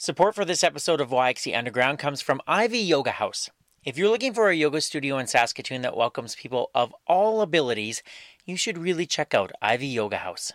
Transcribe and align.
Support 0.00 0.36
for 0.36 0.44
this 0.44 0.62
episode 0.62 1.00
of 1.00 1.10
YXE 1.10 1.58
Underground 1.58 1.98
comes 1.98 2.20
from 2.20 2.40
Ivy 2.46 2.78
Yoga 2.78 3.10
House. 3.10 3.50
If 3.84 3.98
you're 3.98 4.10
looking 4.10 4.32
for 4.32 4.48
a 4.48 4.54
yoga 4.54 4.80
studio 4.80 5.18
in 5.18 5.26
Saskatoon 5.26 5.82
that 5.82 5.96
welcomes 5.96 6.36
people 6.36 6.70
of 6.72 6.94
all 7.08 7.40
abilities, 7.40 8.04
you 8.44 8.56
should 8.56 8.78
really 8.78 9.06
check 9.06 9.34
out 9.34 9.50
Ivy 9.60 9.88
Yoga 9.88 10.18
House. 10.18 10.52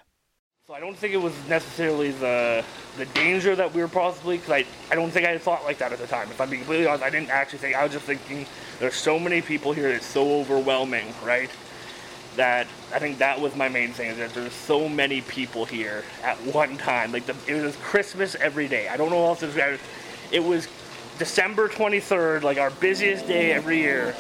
So 0.65 0.73
I 0.73 0.79
don't 0.79 0.95
think 0.95 1.13
it 1.13 1.21
was 1.21 1.33
necessarily 1.49 2.11
the 2.11 2.63
the 2.95 3.03
danger 3.07 3.53
that 3.53 3.73
we 3.73 3.81
were 3.81 3.89
possibly 3.89 4.37
because 4.37 4.51
I, 4.53 4.65
I 4.90 4.96
don't 4.96 5.12
think 5.12 5.28
I 5.28 5.37
thought 5.37 5.65
like 5.65 5.78
that 5.79 5.91
at 5.91 5.99
the 5.99 6.07
time. 6.07 6.31
If 6.31 6.39
I'm 6.39 6.49
being 6.49 6.62
completely 6.62 6.87
honest, 6.87 7.03
I 7.03 7.10
didn't 7.10 7.29
actually 7.29 7.60
think. 7.60 7.75
I 7.75 7.83
was 7.83 7.91
just 7.91 8.05
thinking 8.05 8.46
there's 8.79 8.96
so 8.96 9.19
many 9.19 9.41
people 9.41 9.73
here. 9.73 9.89
It's 9.89 10.05
so 10.05 10.39
overwhelming, 10.39 11.13
right? 11.21 11.49
That 12.36 12.68
I 12.94 13.00
think 13.00 13.20
that 13.20 13.40
was 13.40 13.56
my 13.56 13.70
main 13.70 13.92
thing 13.92 14.10
is 14.10 14.18
that 14.18 14.33
there's 14.33 14.54
so 14.54 14.90
many 14.90 15.22
people 15.22 15.65
here 15.65 16.04
at 16.23 16.36
one 16.54 16.77
time. 16.77 17.12
Like 17.12 17.26
the, 17.26 17.36
it 17.48 17.62
was 17.62 17.76
Christmas 17.77 18.36
every 18.36 18.68
day. 18.68 18.88
I 18.88 18.98
don't 18.98 19.12
know 19.12 19.22
how 19.22 19.30
else 19.30 19.41
to 19.41 19.73
it. 19.73 19.80
It 20.32 20.44
was 20.44 20.68
December 21.20 21.70
23rd, 21.70 22.41
like 22.41 22.58
our 22.58 22.72
busiest 22.72 23.27
day 23.27 23.52
every 23.52 23.77
year, 23.77 24.16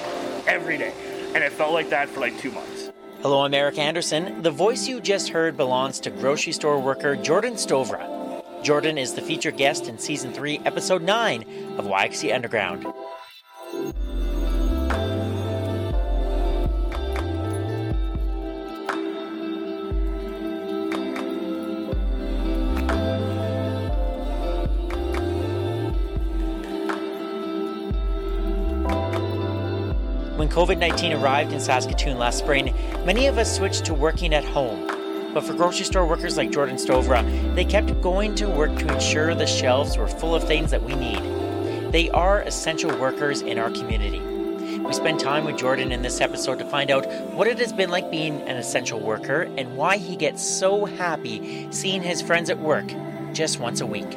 every 0.47 0.77
day, 0.77 0.93
and 1.33 1.43
it 1.43 1.51
felt 1.51 1.73
like 1.73 1.89
that 1.89 2.07
for 2.07 2.19
like 2.19 2.37
two 2.39 2.51
months. 2.51 2.91
Hello, 3.21 3.41
I'm 3.41 3.53
Eric 3.53 3.77
Anderson. 3.77 4.41
The 4.41 4.51
voice 4.51 4.87
you 4.87 4.99
just 4.99 5.29
heard 5.29 5.57
belongs 5.57 5.99
to 6.01 6.11
grocery 6.11 6.51
store 6.53 6.79
worker 6.79 7.15
Jordan 7.15 7.53
Stovra. 7.53 8.43
Jordan 8.63 8.97
is 8.97 9.13
the 9.13 9.21
featured 9.21 9.57
guest 9.57 9.87
in 9.87 9.97
season 9.97 10.31
3, 10.33 10.59
episode 10.65 11.01
9 11.01 11.41
of 11.77 11.85
YXE 11.85 12.33
Underground. 12.33 12.85
COVID 30.53 30.77
19 30.77 31.13
arrived 31.13 31.51
in 31.51 31.59
Saskatoon 31.59 32.19
last 32.19 32.37
spring, 32.37 32.75
many 33.05 33.25
of 33.25 33.39
us 33.39 33.55
switched 33.55 33.85
to 33.85 33.93
working 33.95 34.35
at 34.35 34.45
home. 34.45 34.85
But 35.33 35.45
for 35.45 35.55
grocery 35.55 35.83
store 35.83 36.05
workers 36.05 36.37
like 36.37 36.51
Jordan 36.51 36.75
Stovra, 36.75 37.55
they 37.55 37.65
kept 37.65 37.99
going 38.03 38.35
to 38.35 38.47
work 38.47 38.77
to 38.77 38.93
ensure 38.93 39.33
the 39.33 39.47
shelves 39.47 39.97
were 39.97 40.07
full 40.07 40.35
of 40.35 40.43
things 40.43 40.69
that 40.69 40.83
we 40.83 40.93
need. 40.93 41.91
They 41.91 42.11
are 42.11 42.41
essential 42.41 42.95
workers 42.99 43.41
in 43.41 43.57
our 43.57 43.71
community. 43.71 44.19
We 44.77 44.93
spend 44.93 45.19
time 45.19 45.45
with 45.45 45.57
Jordan 45.57 45.91
in 45.91 46.03
this 46.03 46.21
episode 46.21 46.59
to 46.59 46.65
find 46.65 46.91
out 46.91 47.07
what 47.33 47.47
it 47.47 47.57
has 47.57 47.73
been 47.73 47.89
like 47.89 48.11
being 48.11 48.39
an 48.43 48.57
essential 48.57 48.99
worker 48.99 49.49
and 49.57 49.75
why 49.75 49.97
he 49.97 50.15
gets 50.15 50.43
so 50.43 50.85
happy 50.85 51.67
seeing 51.71 52.03
his 52.03 52.21
friends 52.21 52.51
at 52.51 52.59
work 52.59 52.85
just 53.33 53.59
once 53.59 53.81
a 53.81 53.87
week. 53.87 54.15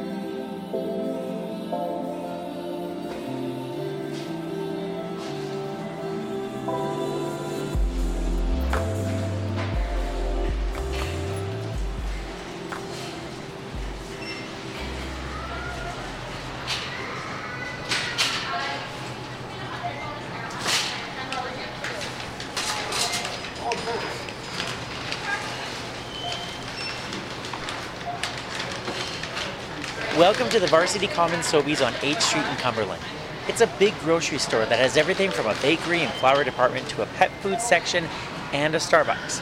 Welcome 30.16 30.48
to 30.48 30.58
the 30.58 30.66
Varsity 30.66 31.08
Commons 31.08 31.44
Sobeys 31.44 31.84
on 31.86 31.92
8th 31.92 32.22
Street 32.22 32.46
in 32.46 32.56
Cumberland. 32.56 33.02
It's 33.48 33.60
a 33.60 33.66
big 33.78 33.92
grocery 33.98 34.38
store 34.38 34.64
that 34.64 34.78
has 34.78 34.96
everything 34.96 35.30
from 35.30 35.44
a 35.44 35.54
bakery 35.60 36.00
and 36.00 36.12
flower 36.14 36.42
department 36.42 36.88
to 36.88 37.02
a 37.02 37.06
pet 37.06 37.30
food 37.42 37.60
section 37.60 38.08
and 38.54 38.74
a 38.74 38.78
Starbucks. 38.78 39.40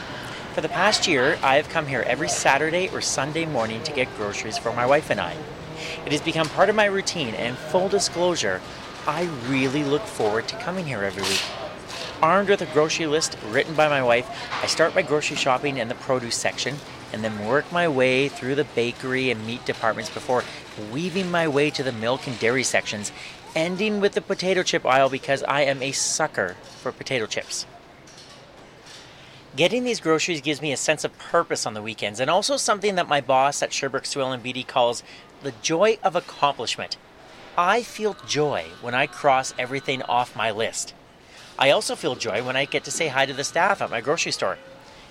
For 0.53 0.59
the 0.59 0.67
past 0.67 1.07
year, 1.07 1.39
I 1.41 1.55
have 1.55 1.69
come 1.69 1.87
here 1.87 2.03
every 2.05 2.27
Saturday 2.27 2.89
or 2.89 2.99
Sunday 2.99 3.45
morning 3.45 3.83
to 3.83 3.93
get 3.93 4.13
groceries 4.17 4.57
for 4.57 4.73
my 4.73 4.85
wife 4.85 5.09
and 5.09 5.21
I. 5.21 5.37
It 6.05 6.11
has 6.11 6.19
become 6.19 6.49
part 6.49 6.67
of 6.67 6.75
my 6.75 6.87
routine, 6.87 7.35
and 7.35 7.57
full 7.57 7.87
disclosure, 7.87 8.59
I 9.07 9.29
really 9.47 9.85
look 9.85 10.03
forward 10.03 10.49
to 10.49 10.57
coming 10.57 10.85
here 10.85 11.03
every 11.03 11.23
week. 11.23 11.41
Armed 12.21 12.49
with 12.49 12.61
a 12.61 12.73
grocery 12.73 13.07
list 13.07 13.37
written 13.47 13.75
by 13.75 13.87
my 13.87 14.03
wife, 14.03 14.29
I 14.61 14.67
start 14.67 14.93
my 14.93 15.03
grocery 15.03 15.37
shopping 15.37 15.77
in 15.77 15.87
the 15.87 15.95
produce 15.95 16.35
section 16.35 16.75
and 17.13 17.23
then 17.23 17.45
work 17.45 17.71
my 17.71 17.87
way 17.87 18.27
through 18.27 18.55
the 18.55 18.63
bakery 18.63 19.31
and 19.31 19.45
meat 19.45 19.65
departments 19.65 20.09
before 20.09 20.43
weaving 20.91 21.31
my 21.31 21.47
way 21.47 21.69
to 21.69 21.83
the 21.83 21.91
milk 21.91 22.27
and 22.27 22.37
dairy 22.39 22.63
sections, 22.63 23.11
ending 23.55 23.99
with 23.99 24.13
the 24.13 24.21
potato 24.21 24.63
chip 24.63 24.85
aisle 24.85 25.09
because 25.09 25.43
I 25.43 25.61
am 25.61 25.81
a 25.81 25.91
sucker 25.91 26.55
for 26.81 26.91
potato 26.91 27.25
chips. 27.25 27.65
Getting 29.55 29.85
these 29.85 30.01
groceries 30.01 30.41
gives 30.41 30.61
me 30.61 30.73
a 30.73 30.77
sense 30.77 31.05
of 31.05 31.17
purpose 31.17 31.65
on 31.65 31.73
the 31.73 31.81
weekends 31.81 32.19
and 32.19 32.29
also 32.29 32.57
something 32.57 32.95
that 32.95 33.07
my 33.07 33.21
boss 33.21 33.63
at 33.63 33.71
Sherbrooke 33.71 34.05
Swill 34.05 34.33
and 34.33 34.43
Beatty 34.43 34.63
calls 34.63 35.01
the 35.43 35.53
joy 35.61 35.97
of 36.03 36.15
accomplishment. 36.15 36.97
I 37.57 37.81
feel 37.81 38.17
joy 38.27 38.65
when 38.81 38.93
I 38.93 39.07
cross 39.07 39.53
everything 39.57 40.01
off 40.03 40.35
my 40.35 40.51
list. 40.51 40.93
I 41.57 41.69
also 41.69 41.95
feel 41.95 42.15
joy 42.15 42.43
when 42.43 42.57
I 42.57 42.65
get 42.65 42.83
to 42.83 42.91
say 42.91 43.07
hi 43.07 43.25
to 43.25 43.33
the 43.33 43.45
staff 43.45 43.81
at 43.81 43.89
my 43.89 44.01
grocery 44.01 44.33
store. 44.33 44.57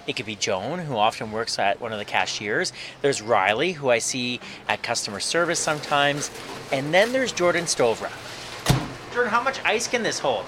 It 0.07 0.17
could 0.17 0.27
be 0.27 0.37
Joan, 0.37 0.79
who 0.81 0.97
often 0.97 1.33
works 1.33 1.59
at 1.59 1.81
one 1.81 1.93
of 1.93 1.99
the 1.99 2.05
cashiers. 2.05 2.73
There's 3.01 3.23
Riley, 3.23 3.73
who 3.73 3.91
I 3.91 3.99
see 3.99 4.41
at 4.69 4.83
customer 4.83 5.21
service 5.21 5.59
sometimes. 5.59 6.31
And 6.73 6.93
then 6.93 7.13
there's 7.13 7.33
Jordan 7.33 7.65
Stovra. 7.65 8.11
Jordan, 9.13 9.31
how 9.31 9.43
much 9.43 9.61
ice 9.65 9.89
can 9.89 10.03
this 10.03 10.19
hold? 10.19 10.45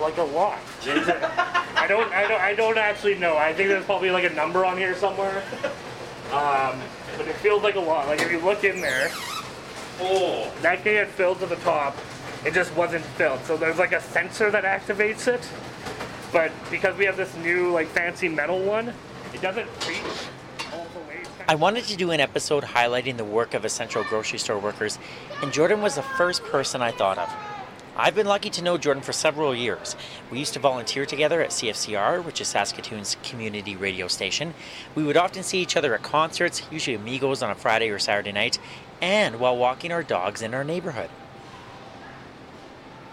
Like 0.00 0.16
a 0.16 0.22
lot. 0.22 0.58
I 0.86 1.86
don't, 1.88 2.10
I 2.12 2.26
don't, 2.26 2.40
I 2.40 2.54
don't 2.54 2.78
actually 2.78 3.14
know. 3.16 3.36
I 3.36 3.52
think 3.52 3.68
there's 3.68 3.84
probably 3.84 4.10
like 4.10 4.24
a 4.24 4.34
number 4.34 4.64
on 4.64 4.76
here 4.76 4.94
somewhere. 4.96 5.42
Um, 6.32 6.80
but 7.16 7.26
it 7.28 7.36
feels 7.36 7.62
like 7.62 7.76
a 7.76 7.80
lot. 7.80 8.06
Like 8.08 8.20
if 8.22 8.30
you 8.32 8.40
look 8.40 8.64
in 8.64 8.80
there, 8.80 9.10
Oh. 10.00 10.50
that 10.62 10.76
can 10.84 10.94
get 10.94 11.08
filled 11.08 11.40
to 11.40 11.46
the 11.46 11.56
top. 11.56 11.96
It 12.44 12.54
just 12.54 12.74
wasn't 12.76 13.04
filled. 13.04 13.40
So 13.44 13.56
there's 13.56 13.78
like 13.78 13.92
a 13.92 14.00
sensor 14.00 14.50
that 14.50 14.64
activates 14.64 15.26
it. 15.26 15.46
But 16.32 16.52
because 16.70 16.96
we 16.96 17.04
have 17.06 17.16
this 17.16 17.34
new 17.36 17.70
like 17.70 17.88
fancy 17.88 18.28
metal 18.28 18.60
one, 18.60 18.92
it 19.32 19.40
doesn't 19.40 19.66
reach 19.86 19.98
all 20.72 20.86
the 20.92 21.00
way. 21.00 21.22
I 21.46 21.54
wanted 21.54 21.84
to 21.84 21.96
do 21.96 22.10
an 22.10 22.20
episode 22.20 22.64
highlighting 22.64 23.16
the 23.16 23.24
work 23.24 23.54
of 23.54 23.64
essential 23.64 24.04
grocery 24.04 24.38
store 24.38 24.58
workers, 24.58 24.98
and 25.42 25.52
Jordan 25.52 25.80
was 25.80 25.94
the 25.94 26.02
first 26.02 26.44
person 26.44 26.82
I 26.82 26.90
thought 26.90 27.18
of. 27.18 27.32
I've 27.96 28.14
been 28.14 28.28
lucky 28.28 28.50
to 28.50 28.62
know 28.62 28.78
Jordan 28.78 29.02
for 29.02 29.12
several 29.12 29.52
years. 29.52 29.96
We 30.30 30.38
used 30.38 30.52
to 30.52 30.60
volunteer 30.60 31.04
together 31.04 31.42
at 31.42 31.50
CFCR, 31.50 32.24
which 32.24 32.40
is 32.40 32.46
Saskatoon's 32.46 33.16
community 33.24 33.74
radio 33.74 34.06
station. 34.06 34.54
We 34.94 35.02
would 35.02 35.16
often 35.16 35.42
see 35.42 35.60
each 35.60 35.76
other 35.76 35.94
at 35.94 36.04
concerts, 36.04 36.62
usually 36.70 36.94
Amigos 36.94 37.42
on 37.42 37.50
a 37.50 37.56
Friday 37.56 37.88
or 37.90 37.98
Saturday 37.98 38.30
night, 38.30 38.58
and 39.00 39.40
while 39.40 39.56
walking 39.56 39.90
our 39.90 40.04
dogs 40.04 40.42
in 40.42 40.54
our 40.54 40.62
neighborhood. 40.62 41.10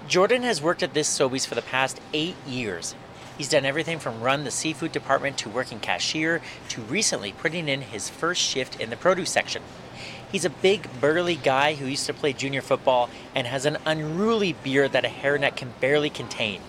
Jordan 0.08 0.44
has 0.44 0.62
worked 0.62 0.84
at 0.84 0.94
this 0.94 1.10
Sobeys 1.10 1.48
for 1.48 1.56
the 1.56 1.64
past 1.64 2.00
eight 2.14 2.36
years. 2.46 2.94
He's 3.38 3.50
done 3.50 3.66
everything 3.66 4.00
from 4.00 4.22
run 4.22 4.46
the 4.46 4.52
seafood 4.52 4.94
department 4.94 5.38
to 5.40 5.50
working 5.50 5.80
cashier 5.80 6.42
to 6.70 6.82
recently 6.82 7.34
putting 7.34 7.68
in 7.68 7.82
his 7.82 8.10
first 8.10 8.42
shift 8.42 8.80
in 8.80 8.90
the 8.90 8.96
produce 8.96 9.30
section. 9.30 9.62
He's 10.32 10.46
a 10.46 10.50
big, 10.50 10.88
burly 11.02 11.36
guy 11.36 11.76
who 11.76 11.86
used 11.86 12.06
to 12.08 12.14
play 12.14 12.34
junior 12.34 12.62
football 12.62 13.10
and 13.34 13.46
has 13.48 13.66
an 13.66 13.78
unruly 13.86 14.54
beard 14.54 14.94
that 14.94 15.06
a 15.06 15.10
hairnet 15.10 15.56
can 15.56 15.74
barely 15.80 16.10
contain. 16.10 16.62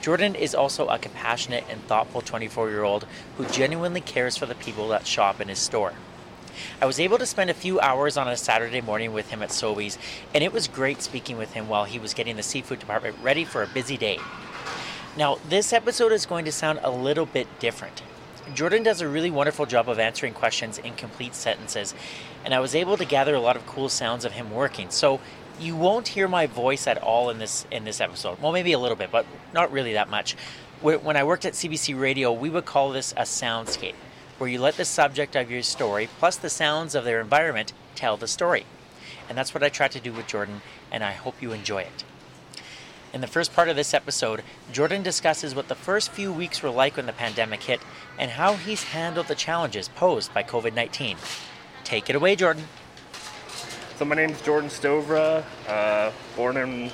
Jordan 0.00 0.34
is 0.34 0.54
also 0.54 0.88
a 0.88 0.98
compassionate 0.98 1.64
and 1.68 1.82
thoughtful 1.84 2.20
24 2.22 2.70
year 2.70 2.84
old 2.84 3.06
who 3.36 3.44
genuinely 3.46 4.00
cares 4.00 4.36
for 4.36 4.46
the 4.46 4.54
people 4.54 4.88
that 4.88 5.06
shop 5.06 5.40
in 5.40 5.48
his 5.48 5.58
store. 5.58 5.92
I 6.80 6.86
was 6.86 6.98
able 6.98 7.18
to 7.18 7.26
spend 7.26 7.50
a 7.50 7.54
few 7.54 7.78
hours 7.80 8.16
on 8.16 8.28
a 8.28 8.36
Saturday 8.36 8.80
morning 8.80 9.12
with 9.12 9.30
him 9.30 9.42
at 9.42 9.50
Sobeys, 9.50 9.96
and 10.34 10.42
it 10.42 10.52
was 10.52 10.66
great 10.68 11.02
speaking 11.02 11.36
with 11.36 11.52
him 11.52 11.68
while 11.68 11.84
he 11.84 11.98
was 11.98 12.14
getting 12.14 12.36
the 12.36 12.42
seafood 12.42 12.80
department 12.80 13.16
ready 13.22 13.44
for 13.44 13.62
a 13.62 13.68
busy 13.68 13.96
day. 13.96 14.18
Now, 15.18 15.38
this 15.48 15.72
episode 15.72 16.12
is 16.12 16.26
going 16.26 16.44
to 16.44 16.52
sound 16.52 16.78
a 16.80 16.92
little 16.92 17.26
bit 17.26 17.48
different. 17.58 18.02
Jordan 18.54 18.84
does 18.84 19.00
a 19.00 19.08
really 19.08 19.32
wonderful 19.32 19.66
job 19.66 19.88
of 19.88 19.98
answering 19.98 20.32
questions 20.32 20.78
in 20.78 20.94
complete 20.94 21.34
sentences, 21.34 21.92
and 22.44 22.54
I 22.54 22.60
was 22.60 22.72
able 22.72 22.96
to 22.96 23.04
gather 23.04 23.34
a 23.34 23.40
lot 23.40 23.56
of 23.56 23.66
cool 23.66 23.88
sounds 23.88 24.24
of 24.24 24.30
him 24.30 24.52
working. 24.52 24.90
So 24.90 25.18
you 25.58 25.74
won't 25.74 26.06
hear 26.06 26.28
my 26.28 26.46
voice 26.46 26.86
at 26.86 26.98
all 26.98 27.30
in 27.30 27.38
this 27.38 27.66
in 27.72 27.82
this 27.82 28.00
episode. 28.00 28.40
Well, 28.40 28.52
maybe 28.52 28.72
a 28.72 28.78
little 28.78 28.96
bit, 28.96 29.10
but 29.10 29.26
not 29.52 29.72
really 29.72 29.94
that 29.94 30.08
much. 30.08 30.36
When 30.82 31.16
I 31.16 31.24
worked 31.24 31.44
at 31.44 31.54
CBC 31.54 32.00
Radio, 32.00 32.32
we 32.32 32.48
would 32.48 32.64
call 32.64 32.92
this 32.92 33.10
a 33.16 33.22
soundscape, 33.22 33.96
where 34.38 34.48
you 34.48 34.60
let 34.60 34.76
the 34.76 34.84
subject 34.84 35.34
of 35.34 35.50
your 35.50 35.64
story 35.64 36.08
plus 36.20 36.36
the 36.36 36.48
sounds 36.48 36.94
of 36.94 37.02
their 37.02 37.20
environment 37.20 37.72
tell 37.96 38.16
the 38.16 38.28
story. 38.28 38.66
And 39.28 39.36
that's 39.36 39.52
what 39.52 39.64
I 39.64 39.68
tried 39.68 39.90
to 39.92 40.00
do 40.00 40.12
with 40.12 40.28
Jordan, 40.28 40.62
and 40.92 41.02
I 41.02 41.10
hope 41.10 41.42
you 41.42 41.50
enjoy 41.50 41.82
it. 41.82 42.04
In 43.18 43.20
the 43.20 43.26
first 43.26 43.52
part 43.52 43.68
of 43.68 43.74
this 43.74 43.94
episode, 43.94 44.44
Jordan 44.70 45.02
discusses 45.02 45.52
what 45.52 45.66
the 45.66 45.74
first 45.74 46.12
few 46.12 46.32
weeks 46.32 46.62
were 46.62 46.70
like 46.70 46.96
when 46.96 47.06
the 47.06 47.12
pandemic 47.12 47.64
hit 47.64 47.80
and 48.16 48.30
how 48.30 48.54
he's 48.54 48.84
handled 48.84 49.26
the 49.26 49.34
challenges 49.34 49.88
posed 49.88 50.32
by 50.32 50.44
COVID 50.44 50.72
19. 50.72 51.16
Take 51.82 52.08
it 52.08 52.14
away, 52.14 52.36
Jordan. 52.36 52.62
So 53.96 54.04
my 54.04 54.14
name's 54.14 54.40
Jordan 54.42 54.70
Stovra, 54.70 55.42
uh, 55.66 56.12
born 56.36 56.58
and 56.58 56.92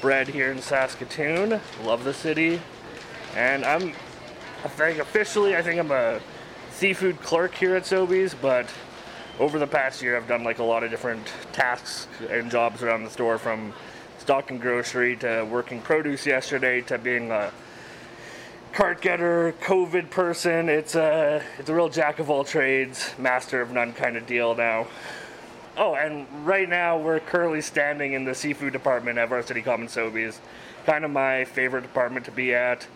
bred 0.00 0.28
here 0.28 0.52
in 0.52 0.62
Saskatoon. 0.62 1.60
Love 1.82 2.04
the 2.04 2.14
city, 2.14 2.60
and 3.34 3.64
I'm, 3.64 3.94
I 4.62 4.68
think 4.68 5.00
officially, 5.00 5.56
I 5.56 5.62
think 5.62 5.80
I'm 5.80 5.90
a 5.90 6.20
seafood 6.70 7.20
clerk 7.20 7.52
here 7.52 7.74
at 7.74 7.82
Sobeys, 7.82 8.36
but 8.40 8.72
over 9.40 9.58
the 9.58 9.66
past 9.66 10.02
year, 10.02 10.16
I've 10.16 10.28
done 10.28 10.44
like 10.44 10.60
a 10.60 10.64
lot 10.64 10.84
of 10.84 10.92
different 10.92 11.26
tasks 11.50 12.06
and 12.30 12.48
jobs 12.48 12.80
around 12.80 13.02
the 13.02 13.10
store, 13.10 13.38
from 13.38 13.74
stock 14.24 14.50
and 14.50 14.58
grocery 14.58 15.14
to 15.14 15.46
working 15.50 15.82
produce 15.82 16.24
yesterday 16.24 16.80
to 16.80 16.96
being 16.96 17.30
a 17.30 17.52
cart 18.72 19.02
getter, 19.02 19.54
COVID 19.60 20.08
person. 20.08 20.70
It's 20.70 20.94
a 20.94 21.42
it's 21.58 21.68
a 21.68 21.74
real 21.74 21.90
jack 21.90 22.20
of 22.20 22.30
all 22.30 22.42
trades, 22.42 23.12
master 23.18 23.60
of 23.60 23.70
none 23.70 23.92
kind 23.92 24.16
of 24.16 24.26
deal 24.26 24.54
now. 24.54 24.86
Oh, 25.76 25.94
and 25.94 26.26
right 26.46 26.66
now 26.66 26.96
we're 26.96 27.20
currently 27.20 27.60
standing 27.60 28.14
in 28.14 28.24
the 28.24 28.34
seafood 28.34 28.72
department 28.72 29.18
at 29.18 29.28
Varsity 29.28 29.60
Common 29.60 29.88
Sobeys. 29.88 30.38
Kind 30.86 31.04
of 31.04 31.10
my 31.10 31.44
favorite 31.44 31.82
department 31.82 32.24
to 32.24 32.32
be 32.32 32.54
at. 32.54 32.86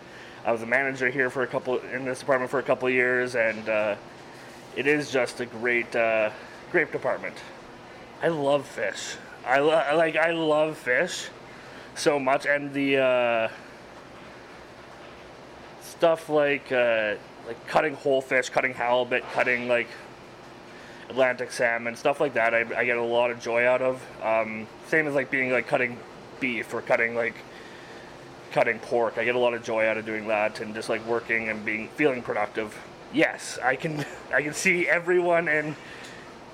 I 0.43 0.51
was 0.51 0.63
a 0.63 0.65
manager 0.65 1.11
here 1.11 1.29
for 1.29 1.43
a 1.43 1.47
couple 1.47 1.77
in 1.93 2.05
this 2.05 2.21
department 2.21 2.49
for 2.49 2.57
a 2.57 2.63
couple 2.63 2.89
years, 2.89 3.35
and 3.35 3.69
uh, 3.69 3.95
it 4.75 4.87
is 4.87 5.11
just 5.11 5.41
a 5.41 5.45
great, 5.45 5.95
uh, 5.95 6.31
great 6.71 6.91
department. 6.91 7.35
I 8.23 8.29
love 8.29 8.65
fish. 8.65 9.15
I 9.49 9.59
lo- 9.59 9.97
like 9.97 10.15
I 10.15 10.29
love 10.29 10.77
fish 10.77 11.27
so 11.95 12.19
much, 12.19 12.45
and 12.45 12.71
the 12.71 12.97
uh, 12.97 13.49
stuff 15.81 16.29
like 16.29 16.71
uh, 16.71 17.15
like 17.47 17.67
cutting 17.67 17.95
whole 17.95 18.21
fish, 18.21 18.49
cutting 18.49 18.75
halibut, 18.75 19.23
cutting 19.33 19.67
like 19.67 19.87
Atlantic 21.09 21.51
salmon, 21.51 21.95
stuff 21.95 22.19
like 22.19 22.35
that. 22.35 22.53
I, 22.53 22.59
I 22.77 22.85
get 22.85 22.97
a 22.97 23.03
lot 23.03 23.31
of 23.31 23.41
joy 23.41 23.65
out 23.65 23.81
of. 23.81 24.05
Um, 24.21 24.67
same 24.87 25.07
as 25.07 25.15
like 25.15 25.31
being 25.31 25.51
like 25.51 25.67
cutting 25.67 25.97
beef 26.39 26.71
or 26.71 26.83
cutting 26.83 27.15
like 27.15 27.35
cutting 28.51 28.77
pork. 28.77 29.17
I 29.17 29.25
get 29.25 29.33
a 29.33 29.39
lot 29.39 29.55
of 29.55 29.63
joy 29.63 29.87
out 29.87 29.97
of 29.97 30.05
doing 30.05 30.27
that 30.27 30.59
and 30.59 30.75
just 30.75 30.89
like 30.89 31.03
working 31.07 31.49
and 31.49 31.65
being 31.65 31.87
feeling 31.89 32.21
productive. 32.21 32.77
Yes, 33.11 33.57
I 33.63 33.75
can 33.75 34.05
I 34.33 34.43
can 34.43 34.53
see 34.53 34.87
everyone 34.87 35.47
and 35.47 35.75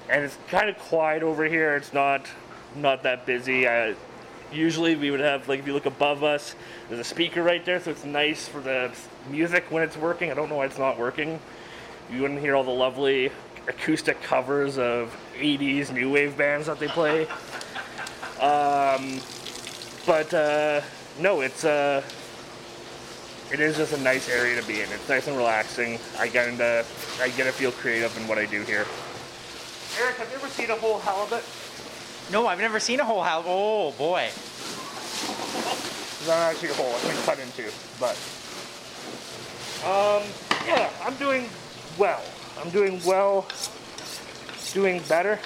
and 0.09 0.24
it's 0.24 0.38
kind 0.47 0.69
of 0.69 0.77
quiet 0.80 1.24
over 1.24 1.44
here. 1.44 1.75
It's 1.75 1.92
not 1.92 2.25
not 2.75 3.04
that 3.04 3.25
busy. 3.25 3.68
I, 3.68 3.95
usually 4.51 4.95
we 4.95 5.12
would 5.12 5.19
have 5.19 5.48
like 5.48 5.60
if 5.60 5.68
you 5.68 5.74
look 5.74 5.86
above 5.86 6.24
us, 6.24 6.56
there's 6.88 7.00
a 7.00 7.04
speaker 7.04 7.44
right 7.44 7.63
there, 7.66 7.80
so 7.80 7.92
it's 7.92 8.06
nice 8.06 8.48
for 8.48 8.62
the 8.62 8.92
music 9.30 9.66
when 9.69 9.83
it's 9.83 9.98
working. 9.98 10.31
I 10.31 10.33
don't 10.33 10.50
know 10.50 10.57
why 10.57 10.66
it's 10.66 10.77
not 10.77 10.98
working. 10.98 11.39
You 12.12 12.22
wouldn't 12.22 12.39
hear 12.39 12.56
all 12.56 12.63
the 12.63 12.72
lovely 12.72 13.31
acoustic 13.68 14.22
covers 14.22 14.77
of 14.77 15.16
80s 15.38 15.92
new 15.92 16.12
wave 16.12 16.38
bands 16.38 16.68
that 16.68 16.80
they 16.80 16.88
play. 16.88 17.24
Um, 18.39 19.19
but 20.06 20.33
uh, 20.33 20.81
no, 21.19 21.42
it's 21.42 21.63
uh, 21.66 22.04
it 23.51 23.60
is 23.60 23.78
just 23.78 23.94
a 23.94 24.01
nice 24.01 24.30
area 24.30 24.60
to 24.60 24.68
be 24.68 24.81
in. 24.81 24.89
It's 24.92 25.07
nice 25.07 25.28
and 25.28 25.38
relaxing. 25.38 26.00
I 26.19 26.28
get 26.28 26.48
into, 26.48 26.86
I 27.21 27.30
get 27.30 27.45
to 27.45 27.51
feel 27.51 27.71
creative 27.71 28.16
in 28.18 28.28
what 28.28 28.38
I 28.38 28.45
do 28.45 28.62
here. 28.62 28.86
Eric, 30.00 30.18
have 30.18 30.30
you 30.30 30.36
ever 30.36 30.48
seen 30.48 30.69
a 30.71 30.75
whole 30.75 31.00
halibut? 31.00 31.44
No, 32.31 32.48
I've 32.48 32.60
never 32.60 32.80
seen 32.80 33.00
a 33.00 33.06
whole 33.06 33.22
house. 33.22 33.45
Oh 33.48 33.92
boy. 33.92 34.30
It's 36.25 36.27
not 36.27 36.38
actually 36.38 36.69
a 36.69 36.74
hole. 36.74 36.92
It's 36.95 37.07
been 37.07 37.24
cut 37.24 37.39
into, 37.39 37.72
but 38.00 38.18
um, 39.86 40.24
yeah, 40.66 40.89
I'm 41.04 41.16
doing 41.16 41.48
well. 41.98 42.24
I'm 42.60 42.72
doing 42.72 43.00
well. 43.06 43.45
Doing 44.74 45.01
better. 45.07 45.39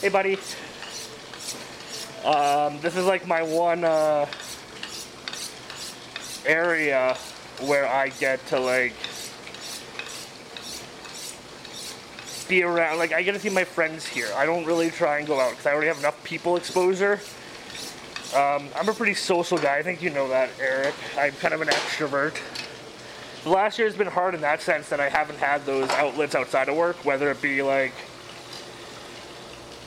Hey, 0.00 0.08
buddy. 0.08 0.38
Um, 2.24 2.80
this 2.80 2.96
is 2.96 3.06
like 3.06 3.26
my 3.26 3.42
one 3.42 3.84
uh, 3.84 4.26
area 6.44 7.16
where 7.60 7.86
I 7.86 8.08
get 8.08 8.44
to 8.48 8.58
like 8.58 8.94
be 12.50 12.64
around. 12.64 12.98
Like 12.98 13.12
I 13.12 13.22
get 13.22 13.32
to 13.32 13.38
see 13.38 13.48
my 13.48 13.64
friends 13.64 14.04
here. 14.04 14.28
I 14.36 14.44
don't 14.44 14.66
really 14.66 14.90
try 14.90 15.18
and 15.18 15.26
go 15.26 15.40
out 15.40 15.50
because 15.50 15.66
I 15.66 15.72
already 15.72 15.86
have 15.86 16.00
enough 16.00 16.22
people 16.24 16.56
exposure. 16.56 17.20
Um, 18.34 18.68
I'm 18.76 18.88
a 18.88 18.92
pretty 18.92 19.14
social 19.14 19.56
guy. 19.56 19.78
I 19.78 19.82
think 19.82 20.02
you 20.02 20.10
know 20.10 20.28
that, 20.28 20.50
Eric. 20.60 20.94
I'm 21.16 21.32
kind 21.32 21.54
of 21.54 21.62
an 21.62 21.68
extrovert. 21.68 22.38
The 23.44 23.50
last 23.50 23.78
year 23.78 23.88
has 23.88 23.96
been 23.96 24.08
hard 24.08 24.34
in 24.34 24.40
that 24.42 24.60
sense 24.60 24.88
that 24.90 25.00
I 25.00 25.08
haven't 25.08 25.38
had 25.38 25.64
those 25.64 25.88
outlets 25.90 26.34
outside 26.34 26.68
of 26.68 26.76
work, 26.76 26.96
whether 27.04 27.30
it 27.30 27.40
be 27.40 27.62
like 27.62 27.94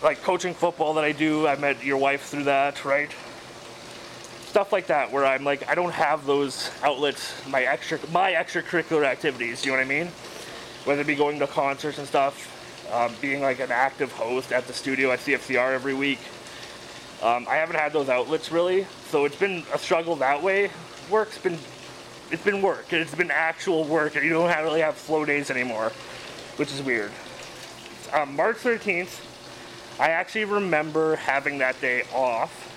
like 0.02 0.22
coaching 0.24 0.54
football 0.54 0.94
that 0.96 1.04
I 1.04 1.12
do. 1.12 1.48
I 1.48 1.56
met 1.58 1.84
your 1.84 1.98
wife 1.98 2.24
through 2.24 2.46
that, 2.46 2.84
right? 2.86 3.12
Stuff 4.48 4.72
like 4.72 4.88
that, 4.88 5.12
where 5.12 5.26
I'm 5.26 5.44
like, 5.44 5.68
I 5.68 5.76
don't 5.76 5.94
have 5.94 6.26
those 6.26 6.70
outlets, 6.84 7.34
my 7.48 7.64
extra, 7.64 8.00
my 8.12 8.34
extracurricular 8.34 9.04
activities. 9.04 9.66
You 9.66 9.72
know 9.72 9.78
what 9.78 9.86
I 9.86 9.90
mean? 9.90 10.08
Whether 10.86 11.02
it 11.02 11.08
be 11.08 11.16
going 11.16 11.40
to 11.40 11.48
concerts 11.48 11.98
and 11.98 12.08
stuff, 12.08 12.53
um, 12.94 13.14
being 13.22 13.42
like 13.42 13.60
an 13.60 13.72
active 13.72 14.12
host 14.12 14.52
at 14.52 14.68
the 14.68 14.74
studio 14.74 15.12
at 15.12 15.20
CFCR 15.20 15.74
every 15.74 15.94
week. 15.94 16.20
Um, 17.24 17.48
I 17.50 17.56
haven't 17.56 17.78
had 17.78 17.92
those 17.92 18.10
outlets 18.10 18.52
really, 18.52 18.86
so 19.10 19.26
it's 19.26 19.36
been 19.36 19.64
a 19.74 19.80
struggle 19.80 20.16
that 20.18 20.44
way. 20.44 20.70
Work's 21.10 21.38
been, 21.38 21.58
it's 22.32 22.44
been 22.44 22.62
work. 22.62 22.94
It's 22.94 23.16
been 23.16 23.32
actual 23.32 23.86
work, 23.86 24.16
and 24.16 24.24
you 24.24 24.30
don't 24.30 24.50
have, 24.50 24.64
really 24.64 24.82
have 24.82 24.96
flow 24.96 25.26
days 25.26 25.50
anymore, 25.50 25.92
which 26.58 26.72
is 26.72 26.82
weird. 26.82 27.12
Um, 28.14 28.36
March 28.36 28.58
13th, 28.58 29.22
I 30.00 30.10
actually 30.10 30.46
remember 30.46 31.16
having 31.16 31.58
that 31.60 31.80
day 31.82 32.04
off, 32.14 32.70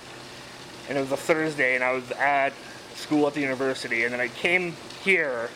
and 0.89 0.97
it 0.97 1.01
was 1.01 1.13
a 1.13 1.17
Thursday, 1.17 1.75
and 1.75 1.85
I 1.85 1.93
was 1.93 2.11
at 2.13 2.53
school 2.95 3.27
at 3.27 3.35
the 3.35 3.41
university, 3.41 4.05
and 4.05 4.15
then 4.15 4.21
I 4.21 4.29
came 4.29 4.75
here 5.05 5.51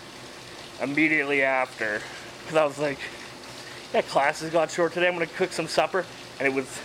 immediately 0.82 1.42
after, 1.42 2.02
because 2.42 2.56
I 2.56 2.64
was 2.64 2.78
like, 2.78 2.98
yeah, 3.92 4.02
classes 4.02 4.50
got 4.50 4.70
short 4.70 4.92
today. 4.92 5.08
I'm 5.08 5.14
gonna 5.14 5.26
cook 5.26 5.52
some 5.52 5.66
supper, 5.66 6.04
and 6.38 6.46
it 6.46 6.54
was 6.54 6.81